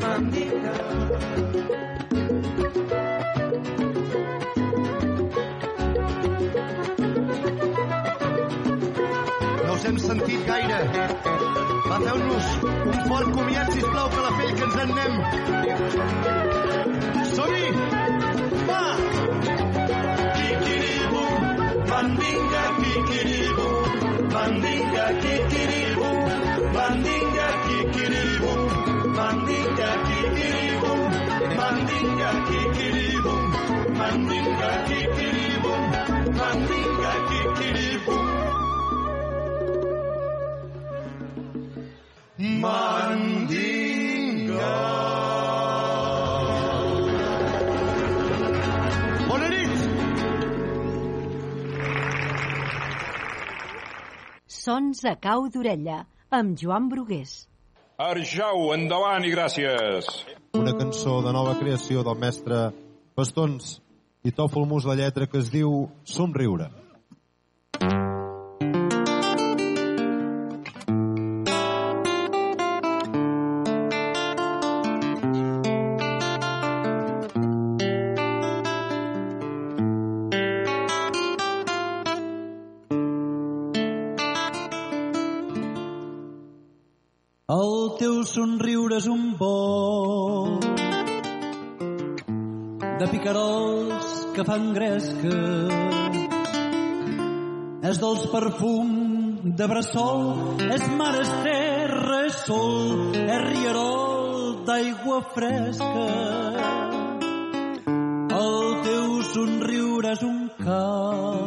mandinga 0.01 0.75
No 9.65 9.75
hem 9.83 9.97
sentit 9.99 10.41
gaire. 10.47 11.44
Va, 11.95 12.01
feu-nos 12.01 12.47
un 12.91 12.97
fort 13.07 13.29
comiat, 13.31 13.69
sisplau, 13.71 14.09
que 14.11 14.21
la 14.23 14.31
pell 14.37 14.49
que 14.57 14.63
ens 14.65 14.75
en 14.83 14.89
anem. 14.95 15.13
Som-hi! 17.35 17.67
Va! 18.69 18.81
Kikiribum, 20.35 21.45
mandinga, 21.91 22.63
kikiribum, 22.81 23.77
mandinga, 24.33 25.05
kikiribum, 25.21 26.19
mandinga, 26.75 27.47
kikiribum, 27.69 28.61
mandinga, 29.21 29.89
kikiribum, 30.09 30.99
mandinga, 31.61 32.29
kikiribum, 32.51 33.41
mandinga, 34.03 34.69
kikiribum, 34.91 35.81
mandinga, 36.43 37.11
kikiribum. 37.31 38.24
Mandinga. 42.65 44.25
Bona 49.29 49.47
nit! 49.53 49.73
Sons 54.47 55.05
a 55.05 55.15
cau 55.21 55.45
d'orella, 55.53 56.05
amb 56.33 56.57
Joan 56.57 56.89
Brugués. 56.89 57.31
Arjau, 58.01 58.73
endavant 58.75 59.23
i 59.23 59.31
gràcies. 59.31 60.09
Una 60.57 60.73
cançó 60.79 61.21
de 61.23 61.31
nova 61.35 61.53
creació 61.59 62.03
del 62.03 62.17
mestre 62.19 62.71
Bastons 63.15 63.77
i 64.25 64.33
Tòfol 64.35 64.65
Mus 64.67 64.85
la 64.89 64.97
lletra 64.99 65.29
que 65.31 65.39
es 65.39 65.51
diu 65.53 65.85
Somriure. 66.03 66.67
El 66.67 66.84
fan 94.45 94.73
gresca. 94.73 95.37
És 97.85 97.99
dolç 98.01 98.25
perfum 98.31 98.91
de 99.57 99.67
bressol, 99.69 100.21
és 100.73 100.85
mar, 100.97 101.13
és 101.21 101.31
terra, 101.45 102.19
és 102.25 102.37
sol, 102.45 103.15
és 103.15 103.41
rierol 103.45 104.61
d'aigua 104.65 105.19
fresca. 105.33 106.07
El 108.35 108.57
teu 108.85 109.09
somriure 109.31 110.13
és 110.13 110.23
un 110.25 110.39
cau, 110.61 111.45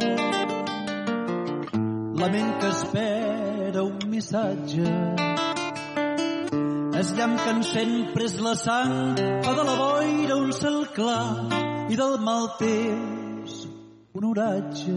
la 2.23 2.31
ment 2.35 2.53
que 2.63 2.73
espera 2.75 3.87
un 3.87 3.99
missatge. 4.11 4.91
És 6.99 7.15
llamp 7.15 7.39
que 7.39 7.51
encén 7.55 7.97
pres 8.15 8.39
la 8.43 8.57
sang, 8.59 9.19
fa 9.47 9.55
de 9.55 9.67
la 9.71 9.79
boira 9.79 10.39
un 10.43 10.55
cel 10.55 10.87
clar 10.97 11.68
i 11.89 11.97
del 11.97 12.19
mal 12.21 12.51
temps 12.59 13.67
un 14.13 14.25
oratge. 14.25 14.93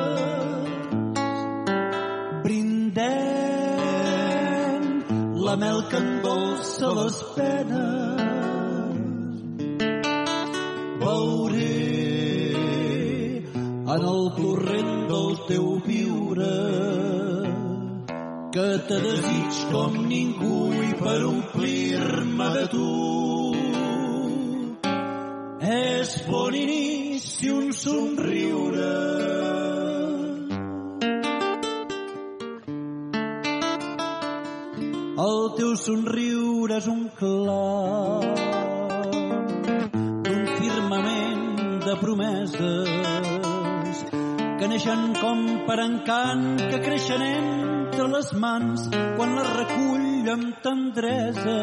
Brindem 2.43 3.07
la 5.47 5.55
mel 5.63 5.79
que 5.91 5.97
endolça 6.03 6.87
les 6.99 7.17
penes. 7.37 8.19
Veuré 11.05 11.79
en 13.95 14.01
el 14.13 14.23
torrent 14.41 14.93
del 15.13 15.31
teu 15.47 15.67
viure 15.87 17.18
que 18.51 18.79
te 18.87 18.97
desig 19.03 19.57
com 19.69 19.93
ningú 20.09 20.71
i 20.73 20.93
per 20.97 21.17
omplir-me 21.27 22.47
de 22.55 22.63
tu. 22.71 22.87
És 25.69 26.15
bon 26.25 26.57
inici 26.57 27.51
un 27.53 27.69
somriure. 27.77 28.89
El 35.27 35.39
teu 35.59 35.75
somriure 35.83 36.79
és 36.79 36.89
un 36.89 37.05
clar 37.19 38.23
d'un 40.25 40.43
firmament 40.57 41.47
de 41.85 41.95
promeses 42.01 42.89
que 44.59 44.67
neixen 44.73 45.09
com 45.21 45.45
per 45.67 45.79
encant, 45.85 46.47
que 46.71 46.79
creixen 46.87 47.21
entre 47.99 48.15
les 48.15 48.31
mans 48.39 48.79
quan 49.17 49.33
les 49.35 49.49
recull 49.57 50.29
amb 50.31 50.59
tendresa. 50.63 51.55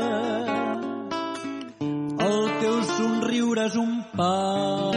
El 2.26 2.43
teu 2.61 2.76
somriure 2.91 3.64
és 3.64 3.76
un 3.80 3.95
pas 4.12 4.93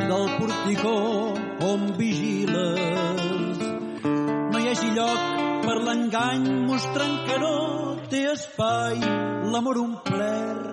del 0.00 0.26
porticó 0.40 0.96
on 1.68 1.80
vigiles. 2.00 3.62
No 4.50 4.56
hi 4.58 4.66
hagi 4.72 4.90
lloc 4.98 5.22
per 5.68 5.78
l'engany 5.86 6.44
mostrant 6.72 7.16
que 7.28 7.36
no 7.44 7.54
té 8.10 8.22
espai 8.32 8.98
l'amor 9.54 9.76
omplert 9.84 10.66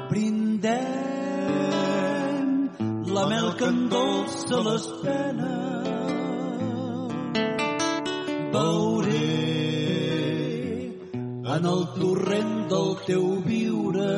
Brindem 0.09 0.75
la 3.17 3.25
mel 3.31 3.47
que 3.59 3.67
endolça 3.73 4.57
les 4.69 4.85
penes. 5.03 5.85
Veuré 8.55 9.31
en 11.55 11.63
el 11.73 11.81
torrent 11.99 12.55
del 12.73 12.89
teu 13.07 13.25
viure 13.45 14.13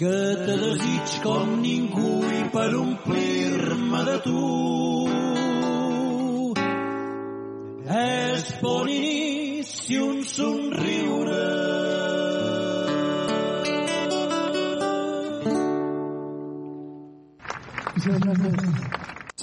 que 0.00 0.16
te 0.46 0.54
desig 0.64 1.08
com 1.26 1.46
ningú 1.62 2.16
i 2.40 2.42
per 2.56 2.70
omplir-me 2.80 4.00
de 4.10 4.18
tu 4.26 4.93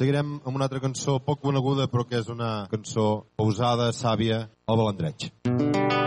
Seguirem 0.01 0.29
amb 0.41 0.55
una 0.57 0.65
altra 0.65 0.79
cançó 0.81 1.19
poc 1.21 1.43
coneguda 1.43 1.85
però 1.91 2.07
que 2.09 2.17
és 2.23 2.31
una 2.33 2.49
cançó 2.73 3.05
pausada, 3.37 3.91
sàvia, 3.93 4.47
el 4.65 4.81
balandreig. 4.81 5.29
Com 5.45 5.61
un 5.61 6.00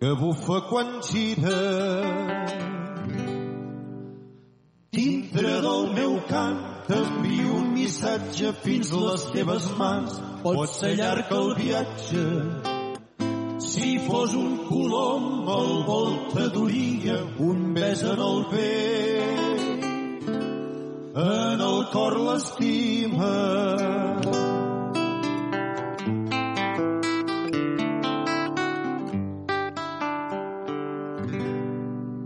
que 0.02 0.12
bufa 0.20 0.58
quan 0.70 0.90
gira. 1.10 1.62
Dintre 4.92 5.54
del 5.68 5.84
meu 5.96 6.14
cant 6.28 6.60
t'envio 6.90 7.54
un 7.62 7.68
missatge 7.78 8.52
fins 8.66 8.92
les 8.92 9.24
teves 9.36 9.70
mans. 9.78 10.12
Pot 10.44 10.70
ser 10.76 10.96
llarg 11.00 11.32
el 11.40 11.54
viatge. 11.62 12.26
Si 13.70 14.00
fos 14.08 14.34
un 14.36 14.58
colom 14.68 15.48
el 15.60 15.72
vol 15.88 16.12
t'adoria 16.34 17.18
un 17.52 17.74
bes 17.78 18.04
en 18.04 18.20
el 18.32 18.44
vent 18.52 19.49
en 21.16 21.62
el 21.62 21.86
cor 21.92 22.20
l'estima. 22.20 23.34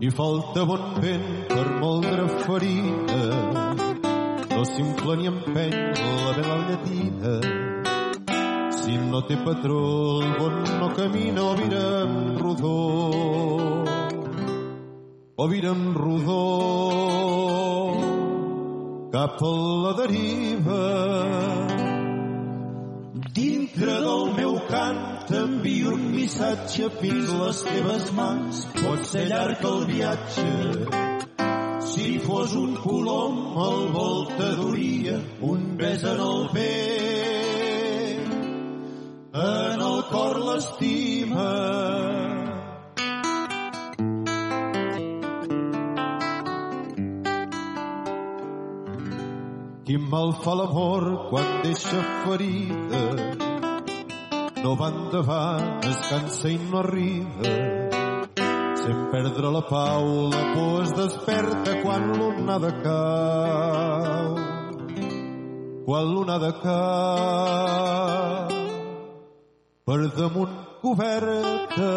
I 0.03 0.09
falta 0.11 0.65
bon 0.67 0.99
vent 0.99 1.29
per 1.47 1.67
moldre 1.79 2.27
ferida 2.43 3.23
no 4.51 4.65
s'infla 4.67 5.15
ni 5.15 5.31
empeny 5.31 5.77
la 6.25 6.31
vela 6.35 6.57
llatina 6.67 7.37
si 8.83 8.97
no 8.97 9.21
té 9.23 9.37
patró 9.45 10.21
el 10.21 10.31
bon 10.39 10.55
no 10.79 10.87
camina 10.97 11.41
o 11.51 11.55
vira 11.55 11.83
en 12.03 12.37
rodó. 12.37 12.77
O 15.35 15.47
vira 15.47 15.71
en 15.71 15.95
rodó 15.95 18.12
cap 19.13 19.41
a 19.43 19.49
la 19.83 19.91
deriva. 19.93 20.83
Dintre 23.37 23.97
del 24.05 24.31
meu 24.37 24.55
cant 24.71 25.03
t'envio 25.29 25.93
un 25.97 26.07
missatge 26.15 26.89
fins 26.97 27.29
les 27.41 27.59
teves 27.67 28.07
mans 28.17 28.63
pot 28.79 29.05
ser 29.11 29.27
llarg 29.29 29.61
el 29.69 29.85
viatge. 29.91 30.49
Si 31.91 32.17
fos 32.25 32.57
un 32.63 32.73
colom 32.81 33.37
el 33.67 33.79
vol 33.99 34.19
t'adoria 34.33 35.21
un 35.51 35.61
bes 35.77 36.09
en 36.15 36.25
el 36.31 36.43
vent. 36.57 38.35
En 39.45 39.87
el 39.91 40.03
cor 40.09 40.41
l'estima 40.49 41.49
Quin 49.93 50.07
mal 50.09 50.31
fa 50.41 50.55
l'amor 50.57 51.03
quan 51.29 51.49
deixa 51.61 51.99
ferida 52.23 53.01
no 54.63 54.71
va 54.79 54.87
endavant, 54.89 55.67
es 55.85 55.99
cansa 56.09 56.49
i 56.49 56.55
no 56.63 56.79
arriba. 56.79 57.51
Sent 58.81 59.03
perdre 59.11 59.51
la 59.53 59.61
pau, 59.67 60.09
la 60.33 60.41
por 60.55 60.81
es 60.81 60.95
desperta 60.97 61.77
quan 61.83 62.09
l'onada 62.17 62.71
cau. 62.81 64.33
Quan 65.85 66.05
l'onada 66.15 66.51
cau 66.65 68.49
per 69.85 69.99
damunt 70.17 70.57
coberta. 70.81 71.91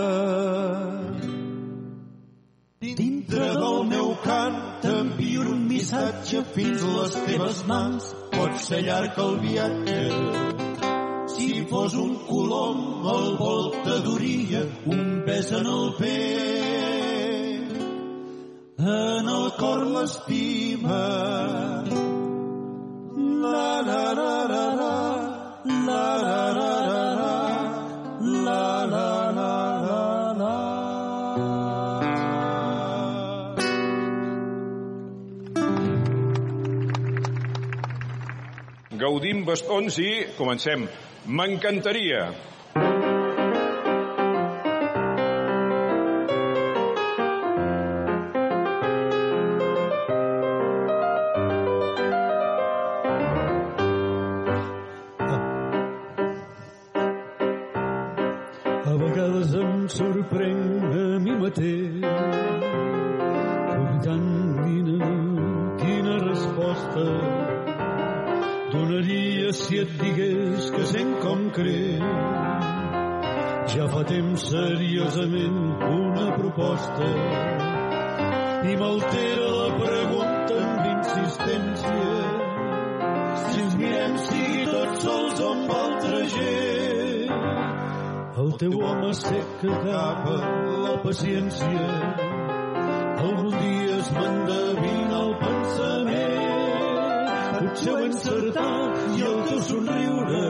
Dintre 3.37 3.61
del 3.61 3.83
meu 3.85 4.15
cant 4.25 4.55
t'envio 4.81 5.43
un 5.55 5.65
missatge 5.69 6.39
fins 6.55 6.85
les 6.89 7.17
teves 7.27 7.59
mans. 7.69 8.07
Pot 8.33 8.55
ser 8.67 8.79
llarg 8.87 9.19
el 9.25 9.35
viatge. 9.43 9.99
Si 11.35 11.49
fos 11.69 11.97
un 12.01 12.15
colom 12.31 13.05
el 13.15 13.29
vol 13.43 13.69
t'adoria 13.85 14.63
un 14.95 15.03
pes 15.27 15.53
en 15.61 15.69
el 15.75 15.93
pet. 15.99 17.77
En 18.97 19.29
el 19.37 19.47
cor 19.61 19.85
l'estima. 19.99 21.03
La 23.45 23.71
la 23.91 24.05
la 24.23 24.35
la 24.55 24.66
Gaudim 39.17 39.47
bastons 39.49 39.97
i 39.97 40.09
comencem. 40.37 40.83
M'encantaria. 41.39 42.19
Ja 73.77 73.87
fa 73.93 74.03
temps 74.09 74.41
seriosament 74.51 75.57
una 75.85 76.27
proposta 76.37 77.09
i 78.71 78.77
m'altera 78.81 79.49
la 79.57 79.67
pregunta 79.81 80.55
amb 80.67 80.87
insistència 80.93 82.15
si 83.43 83.65
ens 83.65 83.75
mirem 83.81 84.15
sigui 84.29 84.65
tots 84.71 85.05
sols 85.05 85.43
o 85.45 85.51
amb 85.51 85.75
altra 85.81 86.23
gent 86.37 87.35
el 88.45 88.51
teu 88.63 88.79
home 88.89 89.13
sec 89.21 89.53
que 89.61 89.69
acaba 89.73 90.37
la 90.87 90.95
paciència. 91.05 91.87
Algun 93.25 93.49
dia 93.55 93.95
es 93.97 94.11
m'endevina 94.17 95.23
el 95.23 95.33
pensament. 95.41 97.31
Potser 97.57 97.95
ho 97.95 97.97
he 98.03 98.11
encertat 98.11 99.01
i 99.17 99.25
el 99.31 99.41
teu 99.49 99.61
somriure 99.71 100.45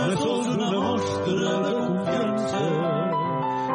no 0.00 0.10
és 0.12 0.20
sols 0.24 0.50
una 0.56 0.70
mostra 0.74 1.54
de 1.68 1.89
confiança 2.10 2.62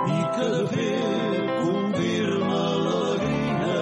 i 0.08 0.20
que 0.36 0.48
de 0.56 0.64
fet 0.72 1.48
confirma 1.62 2.62
l'alegria 2.84 3.82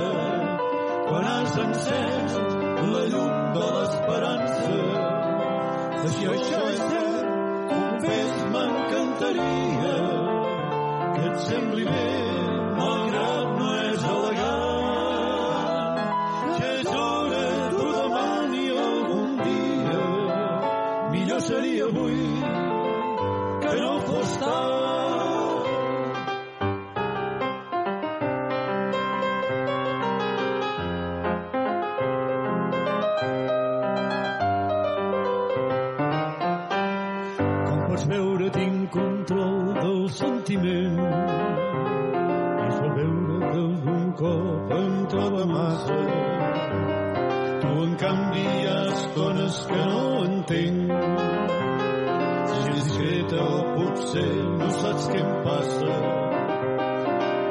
quan 1.07 1.25
has 1.33 1.53
encès 1.65 2.31
la 2.93 3.03
llum 3.11 3.22
estones 49.53 49.65
que 49.67 49.85
no 49.85 50.25
entenc. 50.25 50.91
Si 52.49 52.57
és 52.59 52.67
discreta 52.75 53.45
potser 53.75 54.33
no 54.59 54.69
saps 54.79 55.07
què 55.11 55.19
em 55.21 55.33
passa. 55.45 55.97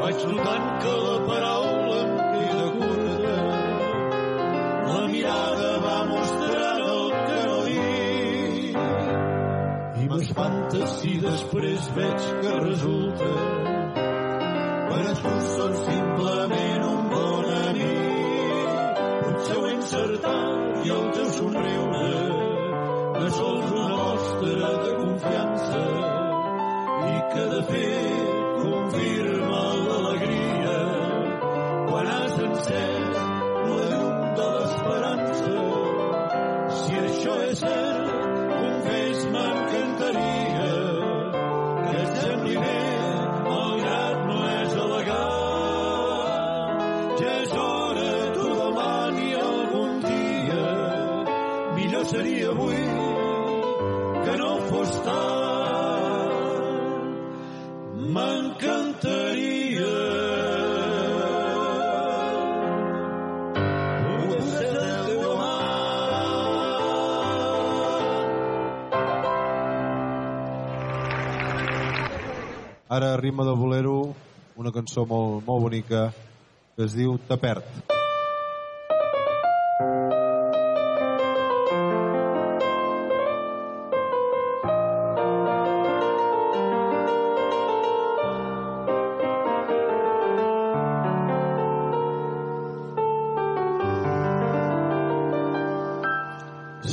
Vaig 0.03 0.25
notant 0.31 0.67
que 0.83 0.95
la 1.07 1.17
paraula 1.29 1.99
em 2.03 2.13
queda 2.33 2.67
curta. 2.79 3.37
La 4.89 5.03
mirada 5.13 5.71
va 5.87 5.99
mostrant 6.11 6.83
el 6.95 7.05
que 7.29 7.41
no 7.51 7.59
dic 7.69 8.77
i 10.03 10.09
m'espanta 10.11 10.91
si 10.97 11.13
després 11.27 11.91
veig 11.99 12.27
que 12.43 12.57
resulta 12.67 13.31
per 14.91 15.07
tu 15.23 15.37
són 15.53 15.79
simplement 15.85 16.83
un 16.89 17.07
bon 17.15 17.55
amic 17.61 17.97
potser 19.23 19.57
ho 19.61 19.65
he 19.69 19.73
encertat 19.77 20.62
somriure 21.63 23.27
és 23.27 23.35
sols 23.37 23.71
una 23.71 23.87
mostra 23.93 24.71
de 24.85 24.93
confiança 25.01 25.83
i 27.11 27.15
que 27.33 27.45
de 27.55 27.63
fet 27.71 28.59
confirma 28.63 29.63
l'alegria 29.87 30.77
quan 31.89 32.07
has 32.17 32.37
encès 32.49 33.12
Ara, 72.93 73.17
ritme 73.17 73.43
de 73.43 73.53
bolero, 73.57 74.15
una 74.61 74.69
cançó 74.71 75.07
molt, 75.09 75.47
molt 75.47 75.63
bonica 75.65 76.01
que 76.77 76.85
es 76.85 76.93
diu 76.93 77.15
Te 77.25 77.39
perd. 77.41 77.65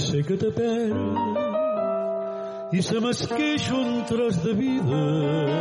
Sé 0.05 0.23
que 0.23 0.39
te 0.39 0.55
perd 0.55 1.49
i 2.71 2.79
se 2.85 3.03
m'esqueix 3.03 3.67
un 3.75 4.05
tros 4.07 4.39
de 4.45 4.53
vida 4.55 5.58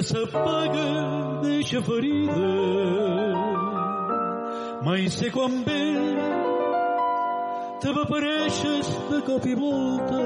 mentre 0.00 0.02
s'apaga 0.02 1.40
deixa 1.42 1.82
ferida 1.82 2.48
mai 4.82 5.08
sé 5.10 5.30
quan 5.30 5.62
ve 5.64 5.82
t'evaporeixes 7.80 8.88
de 9.10 9.20
cop 9.26 9.44
i 9.46 9.54
volta. 9.54 10.22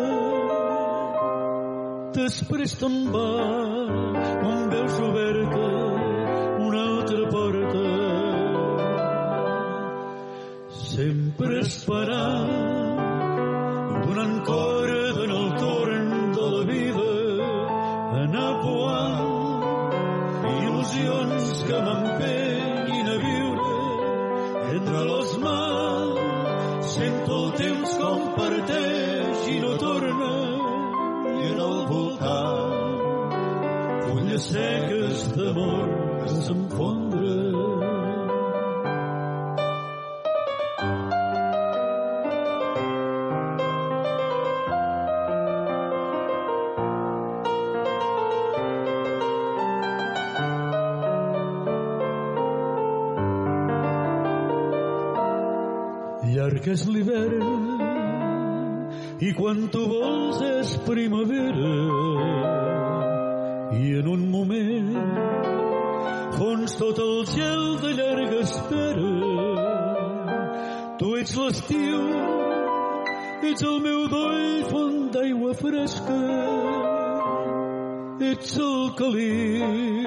Després 2.14 2.75
te'n 2.79 2.97
vas 3.14 4.31
quan 4.43 4.61
veus 4.70 4.99
oberta 5.09 5.66
una 6.66 6.81
altra 6.95 7.25
porta. 7.35 7.87
Sempre 10.95 11.61
esperant, 11.61 12.74
seques 34.39 35.28
d'amor 35.37 35.89
que 36.24 37.03
ets 78.95 79.01
el 79.01 79.12
calí 79.12 80.03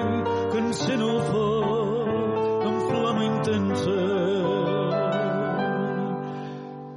que 0.50 0.58
encén 0.58 1.00
el 1.00 1.20
foc 1.20 2.66
amb 2.66 2.80
flama 2.88 3.24
intensa. 3.24 4.00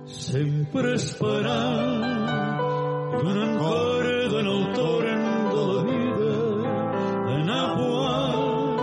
Sempre 0.05 0.95
esperant 0.95 2.03
donant 3.23 3.57
corda 3.59 4.39
en 4.39 4.47
el 4.47 4.73
torn 4.73 5.23
de 5.53 5.61
la 5.71 5.79
vida 5.89 6.33
anar 7.35 7.67
poant 7.77 8.79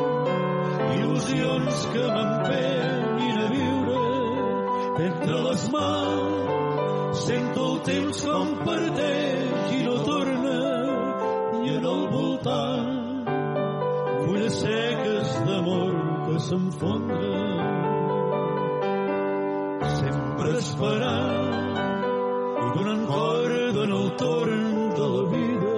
il·lusions 0.99 1.87
que 1.93 2.05
m'empenyin 2.15 3.39
a 3.39 3.49
viure 3.55 4.03
entre 5.09 5.43
les 5.49 5.71
mans. 5.73 7.17
Sento 7.25 7.73
el 7.73 7.81
temps 7.83 8.25
com 8.25 8.55
parteix 8.65 9.73
i 9.79 9.83
no 9.85 9.97
torna 10.05 10.88
i 11.69 11.71
en 11.77 11.87
el 11.93 12.05
voltant 12.13 13.27
fulles 14.25 14.55
seques 14.63 15.33
d'amor 15.47 15.97
que 16.27 16.37
s'enfondren 16.47 17.59
sempre 19.99 20.49
esperant 20.61 21.77
i 22.65 22.69
donant 22.77 23.05
corda 23.11 23.83
en 23.89 23.93
el 23.99 24.09
torn 24.23 24.65
de 24.99 25.09
la 25.15 25.25
vida 25.35 25.77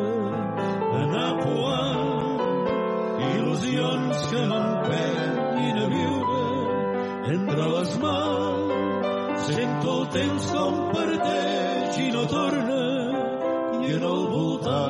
anar 1.01 1.33
poant 1.43 2.45
il·lusions 3.31 4.29
que 4.35 4.45
m'empenyin 4.53 5.83
a 5.87 5.89
viure 5.97 6.45
entre 7.35 7.65
les 7.75 7.99
mans. 8.05 9.43
Sento 9.51 9.99
el 9.99 10.07
temps 10.15 10.47
com 10.55 10.79
parteix 10.95 12.01
i 12.07 12.09
no 12.15 12.25
torna 12.37 12.81
i 13.81 13.95
en 13.97 14.05
el 14.15 14.25
voltant 14.37 14.90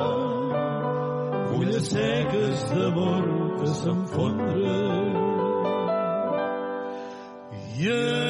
seques 1.83 2.65
d'amor 2.69 3.25
que 3.59 3.67
s'enfondren 3.81 5.15
i 7.79 8.20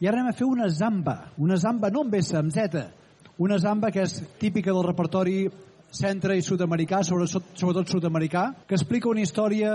I 0.00 0.08
ara 0.08 0.16
anem 0.16 0.30
a 0.32 0.36
fer 0.36 0.46
una 0.48 0.68
zamba. 0.72 1.16
Una 1.36 1.58
zamba 1.60 1.90
no 1.92 2.06
amb 2.06 2.14
S, 2.16 2.32
amb 2.38 2.52
Z. 2.54 2.86
Una 3.44 3.58
zamba 3.60 3.90
que 3.92 4.04
és 4.06 4.16
típica 4.40 4.72
del 4.72 4.86
repertori 4.86 5.44
centre 5.90 6.36
i 6.38 6.44
sud-americà, 6.44 7.02
sobretot, 7.04 7.52
sobretot 7.58 7.92
sud-americà, 7.92 8.46
que 8.66 8.78
explica 8.78 9.10
una 9.10 9.24
història 9.24 9.74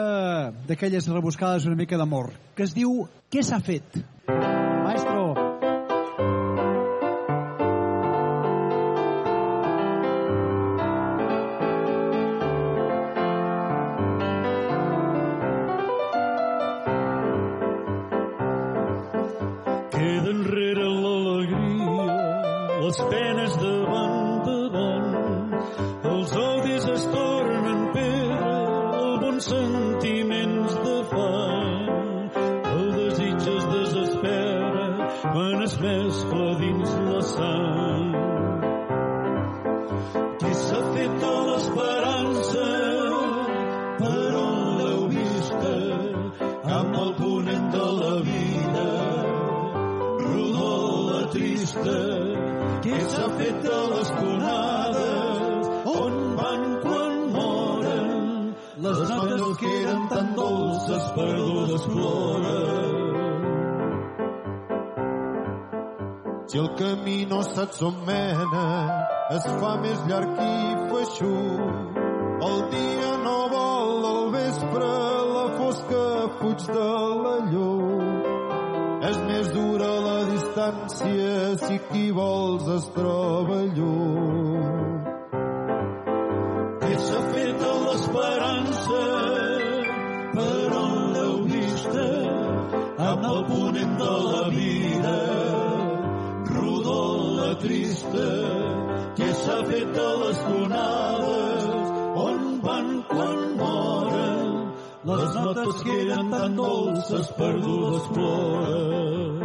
d'aquelles 0.66 1.12
rebuscades 1.14 1.70
una 1.70 1.78
mica 1.78 2.00
d'amor, 2.00 2.34
que 2.56 2.66
es 2.66 2.74
diu 2.74 3.04
Què 3.30 3.44
s'ha 3.44 3.60
fet? 3.60 4.02
Maestro. 4.26 4.55
S'ha 40.76 40.94
fet 40.94 41.14
de 41.22 41.34
l'esperança, 41.48 42.70
per 44.00 44.24
on 44.40 44.58
l'heu 44.80 45.04
vista, 45.14 45.76
amb 46.78 46.98
el 47.04 47.12
ponent 47.20 47.70
de 47.76 47.86
la 48.00 48.16
vida, 48.30 48.90
rodó 50.26 50.74
la 51.12 51.22
trista, 51.36 51.96
qui 52.84 53.00
s'ha 53.14 53.30
fet 53.40 53.64
de 53.70 53.80
les 53.94 54.12
conades, 54.20 55.72
on 55.96 56.20
van 56.42 56.68
quan 56.84 57.18
moren, 57.38 58.54
les 58.90 59.04
notes 59.16 59.58
que 59.64 59.74
eren 59.82 60.08
tan 60.12 60.32
dolces 60.44 61.12
perdudes 61.16 61.90
ploren. 61.96 63.04
Si 66.48 66.58
el 66.60 66.74
camí 66.80 67.20
no 67.26 67.44
on 67.82 68.06
mena, 68.08 69.15
es 69.34 69.46
fa 69.60 69.72
més 69.82 70.02
llarg 70.10 70.38
i 70.38 70.58
feixut. 70.92 71.96
El 72.46 72.60
dia 72.74 73.12
no 73.24 73.38
vol 73.50 74.06
al 74.10 74.28
vespre, 74.36 74.90
la 75.32 75.46
fosca 75.58 76.04
fuig 76.40 76.66
de 76.68 76.90
la 77.24 77.34
llum. 77.50 78.04
És 79.10 79.18
més 79.30 79.50
dura 79.54 79.90
la 80.06 80.20
distància 80.30 81.34
si 81.64 81.80
qui 81.90 82.06
vols 82.14 82.70
es 82.76 82.88
troba 82.94 83.60
lluny. 83.80 84.94
Què 86.86 86.94
s'ha 87.08 87.26
fet 87.34 87.60
de 87.66 87.74
l'esperança? 87.86 89.04
Per 90.38 90.64
on 90.84 90.98
l'heu 91.18 91.38
vista? 91.50 92.08
Amb 93.10 93.30
el 93.34 93.46
ponent 93.50 93.98
de 94.02 94.16
la 94.30 94.48
vida, 94.54 95.20
rodó 96.54 97.00
la 97.42 97.54
trista. 97.62 98.85
S'ha 99.46 99.60
fet 99.70 99.90
de 99.94 100.06
les 100.20 100.38
donades? 100.50 101.66
On 102.18 102.46
van 102.64 102.88
quan 103.10 103.42
moren? 103.60 104.48
Les 105.10 105.36
notes 105.38 105.84
que 105.86 105.98
eren 106.06 106.32
tan 106.32 106.56
dolces 106.58 107.30
perdudes 107.38 108.08
ploren. 108.16 109.44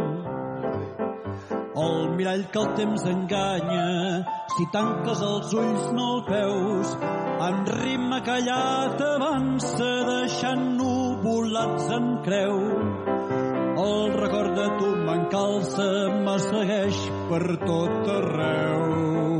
El 1.83 2.09
mirall 2.15 2.47
que 2.55 2.59
el 2.63 2.71
temps 2.79 3.05
enganya, 3.11 3.85
si 4.55 4.65
tanques 4.73 5.21
els 5.27 5.53
ulls 5.61 5.85
no 5.99 6.07
el 6.15 6.23
veus, 6.31 6.97
en 7.49 7.61
ritme 7.69 8.19
callat 8.25 9.05
avança 9.05 9.91
deixant-nos 10.09 11.21
volats 11.27 11.93
en 11.99 12.13
creu. 12.25 12.57
El 13.85 14.17
record 14.17 14.57
de 14.57 14.67
tu 14.81 14.95
m'encalça, 15.05 15.91
me 16.25 16.39
segueix 16.49 17.05
per 17.29 17.45
tot 17.67 18.15
arreu. 18.17 19.30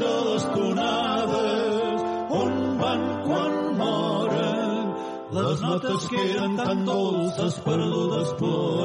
De 0.00 0.14
les 0.28 0.44
tonades? 0.54 2.02
On 2.40 2.52
van 2.80 3.04
quan 3.26 3.54
moren? 3.80 4.94
Les 5.38 5.60
notes 5.68 6.08
que 6.12 6.24
eren 6.30 6.56
tan 6.56 6.84
dolces 6.84 7.60
perdudes 7.66 8.34
ploren. 8.38 8.83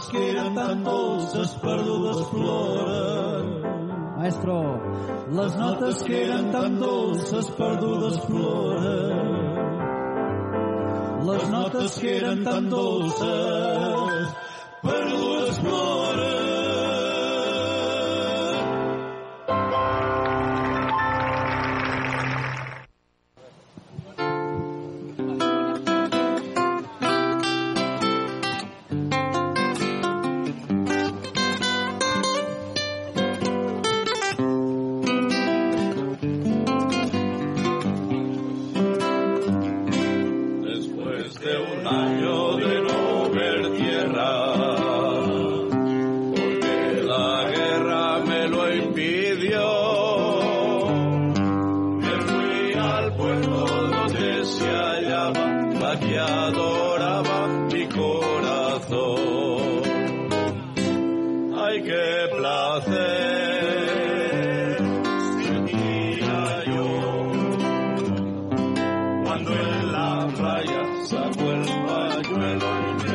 Notes 0.00 0.12
que 0.12 0.30
eren 0.30 0.54
tan 0.54 0.82
dolces 0.82 1.50
perdudes 1.60 2.26
ploren. 2.30 3.46
Maestro. 4.16 4.80
Les 5.28 5.56
notes 5.56 6.02
que 6.04 6.22
eren 6.24 6.50
tan 6.50 6.78
dolces 6.80 7.50
perdudes 7.58 8.18
ploren. 8.20 9.12
Les 11.26 11.48
notes 11.50 11.98
que 12.00 12.16
eren 12.16 12.42
tan 12.44 12.70
dolces 12.70 14.34
perdudes 14.82 15.58
ploren. 15.60 15.89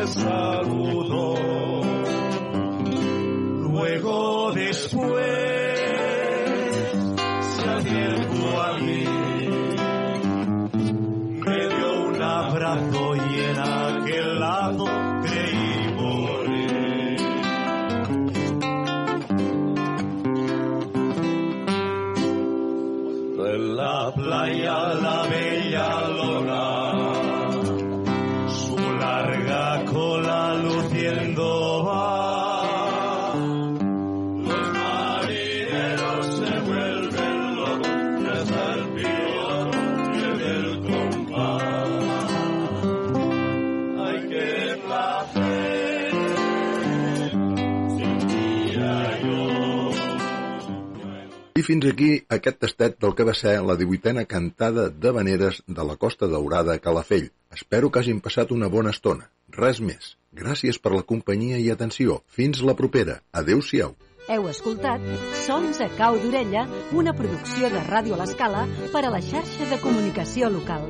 começar 0.06 0.68
o 0.68 1.04
nosso 1.04 1.25
fins 51.66 51.86
aquí 51.90 52.10
aquest 52.36 52.60
tastet 52.62 53.00
del 53.02 53.16
que 53.18 53.26
va 53.28 53.34
ser 53.38 53.56
la 53.66 53.76
18a 53.80 54.26
cantada 54.30 54.90
de 54.90 55.12
veneres 55.18 55.62
de 55.68 55.86
la 55.90 55.96
Costa 55.98 56.30
Daurada 56.32 56.76
a 56.76 56.82
Calafell. 56.84 57.32
Espero 57.52 57.90
que 57.90 58.04
hagin 58.04 58.22
passat 58.22 58.54
una 58.56 58.70
bona 58.70 58.94
estona. 58.96 59.30
Res 59.58 59.82
més. 59.82 60.14
Gràcies 60.36 60.80
per 60.84 60.94
la 60.94 61.06
companyia 61.14 61.58
i 61.64 61.72
atenció. 61.74 62.22
Fins 62.28 62.62
la 62.62 62.76
propera. 62.78 63.22
Adéu-siau. 63.32 63.96
Heu 64.30 64.48
escoltat 64.50 65.04
Sons 65.46 65.82
a 65.86 65.90
cau 65.98 66.18
d'orella, 66.22 66.66
una 67.02 67.14
producció 67.18 67.70
de 67.74 67.84
Ràdio 67.90 68.18
a 68.18 68.24
l'Escala 68.24 68.66
per 68.94 69.06
a 69.06 69.14
la 69.14 69.22
xarxa 69.22 69.70
de 69.70 69.82
comunicació 69.84 70.50
local. 70.54 70.90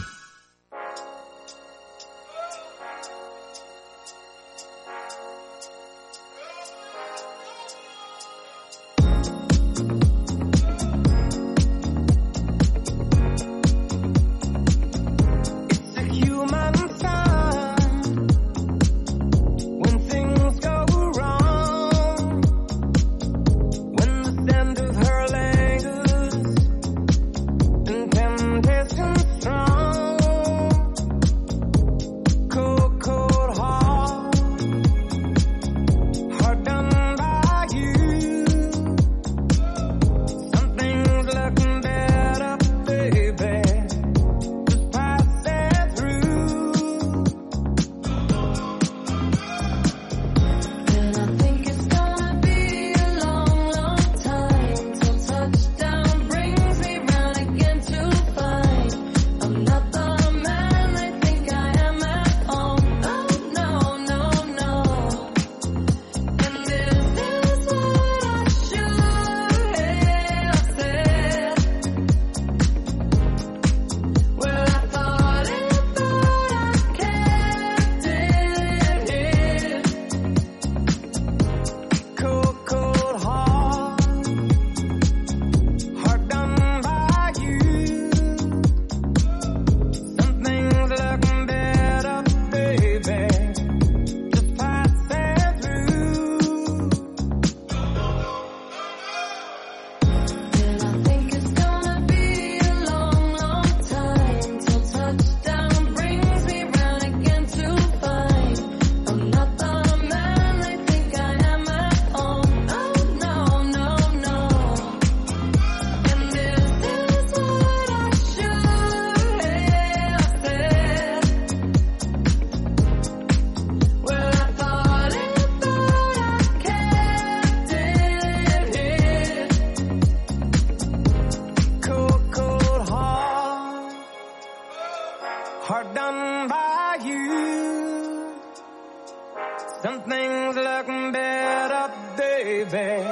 Some 139.81 140.01
things 140.03 140.55
look 140.55 140.85
better, 141.11 141.91
baby, 142.15 143.03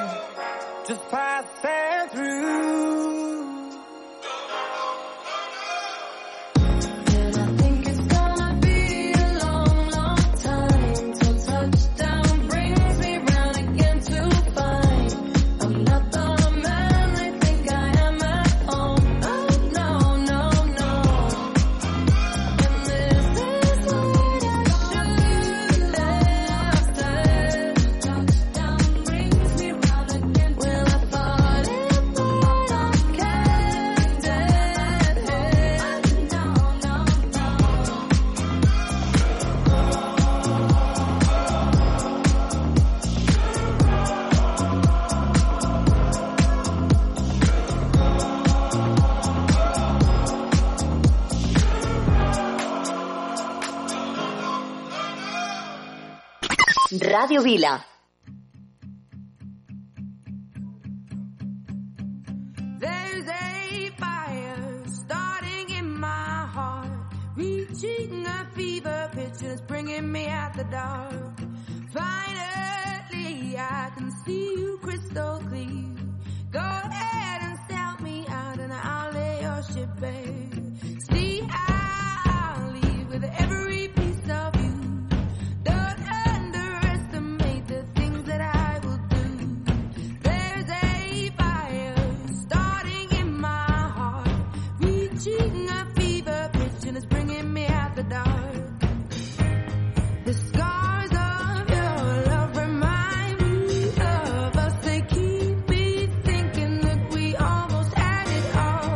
just 0.87 1.01
passing 1.09 1.61
through. 1.61 1.88
Radio 57.29 57.43
Vila. 57.43 57.88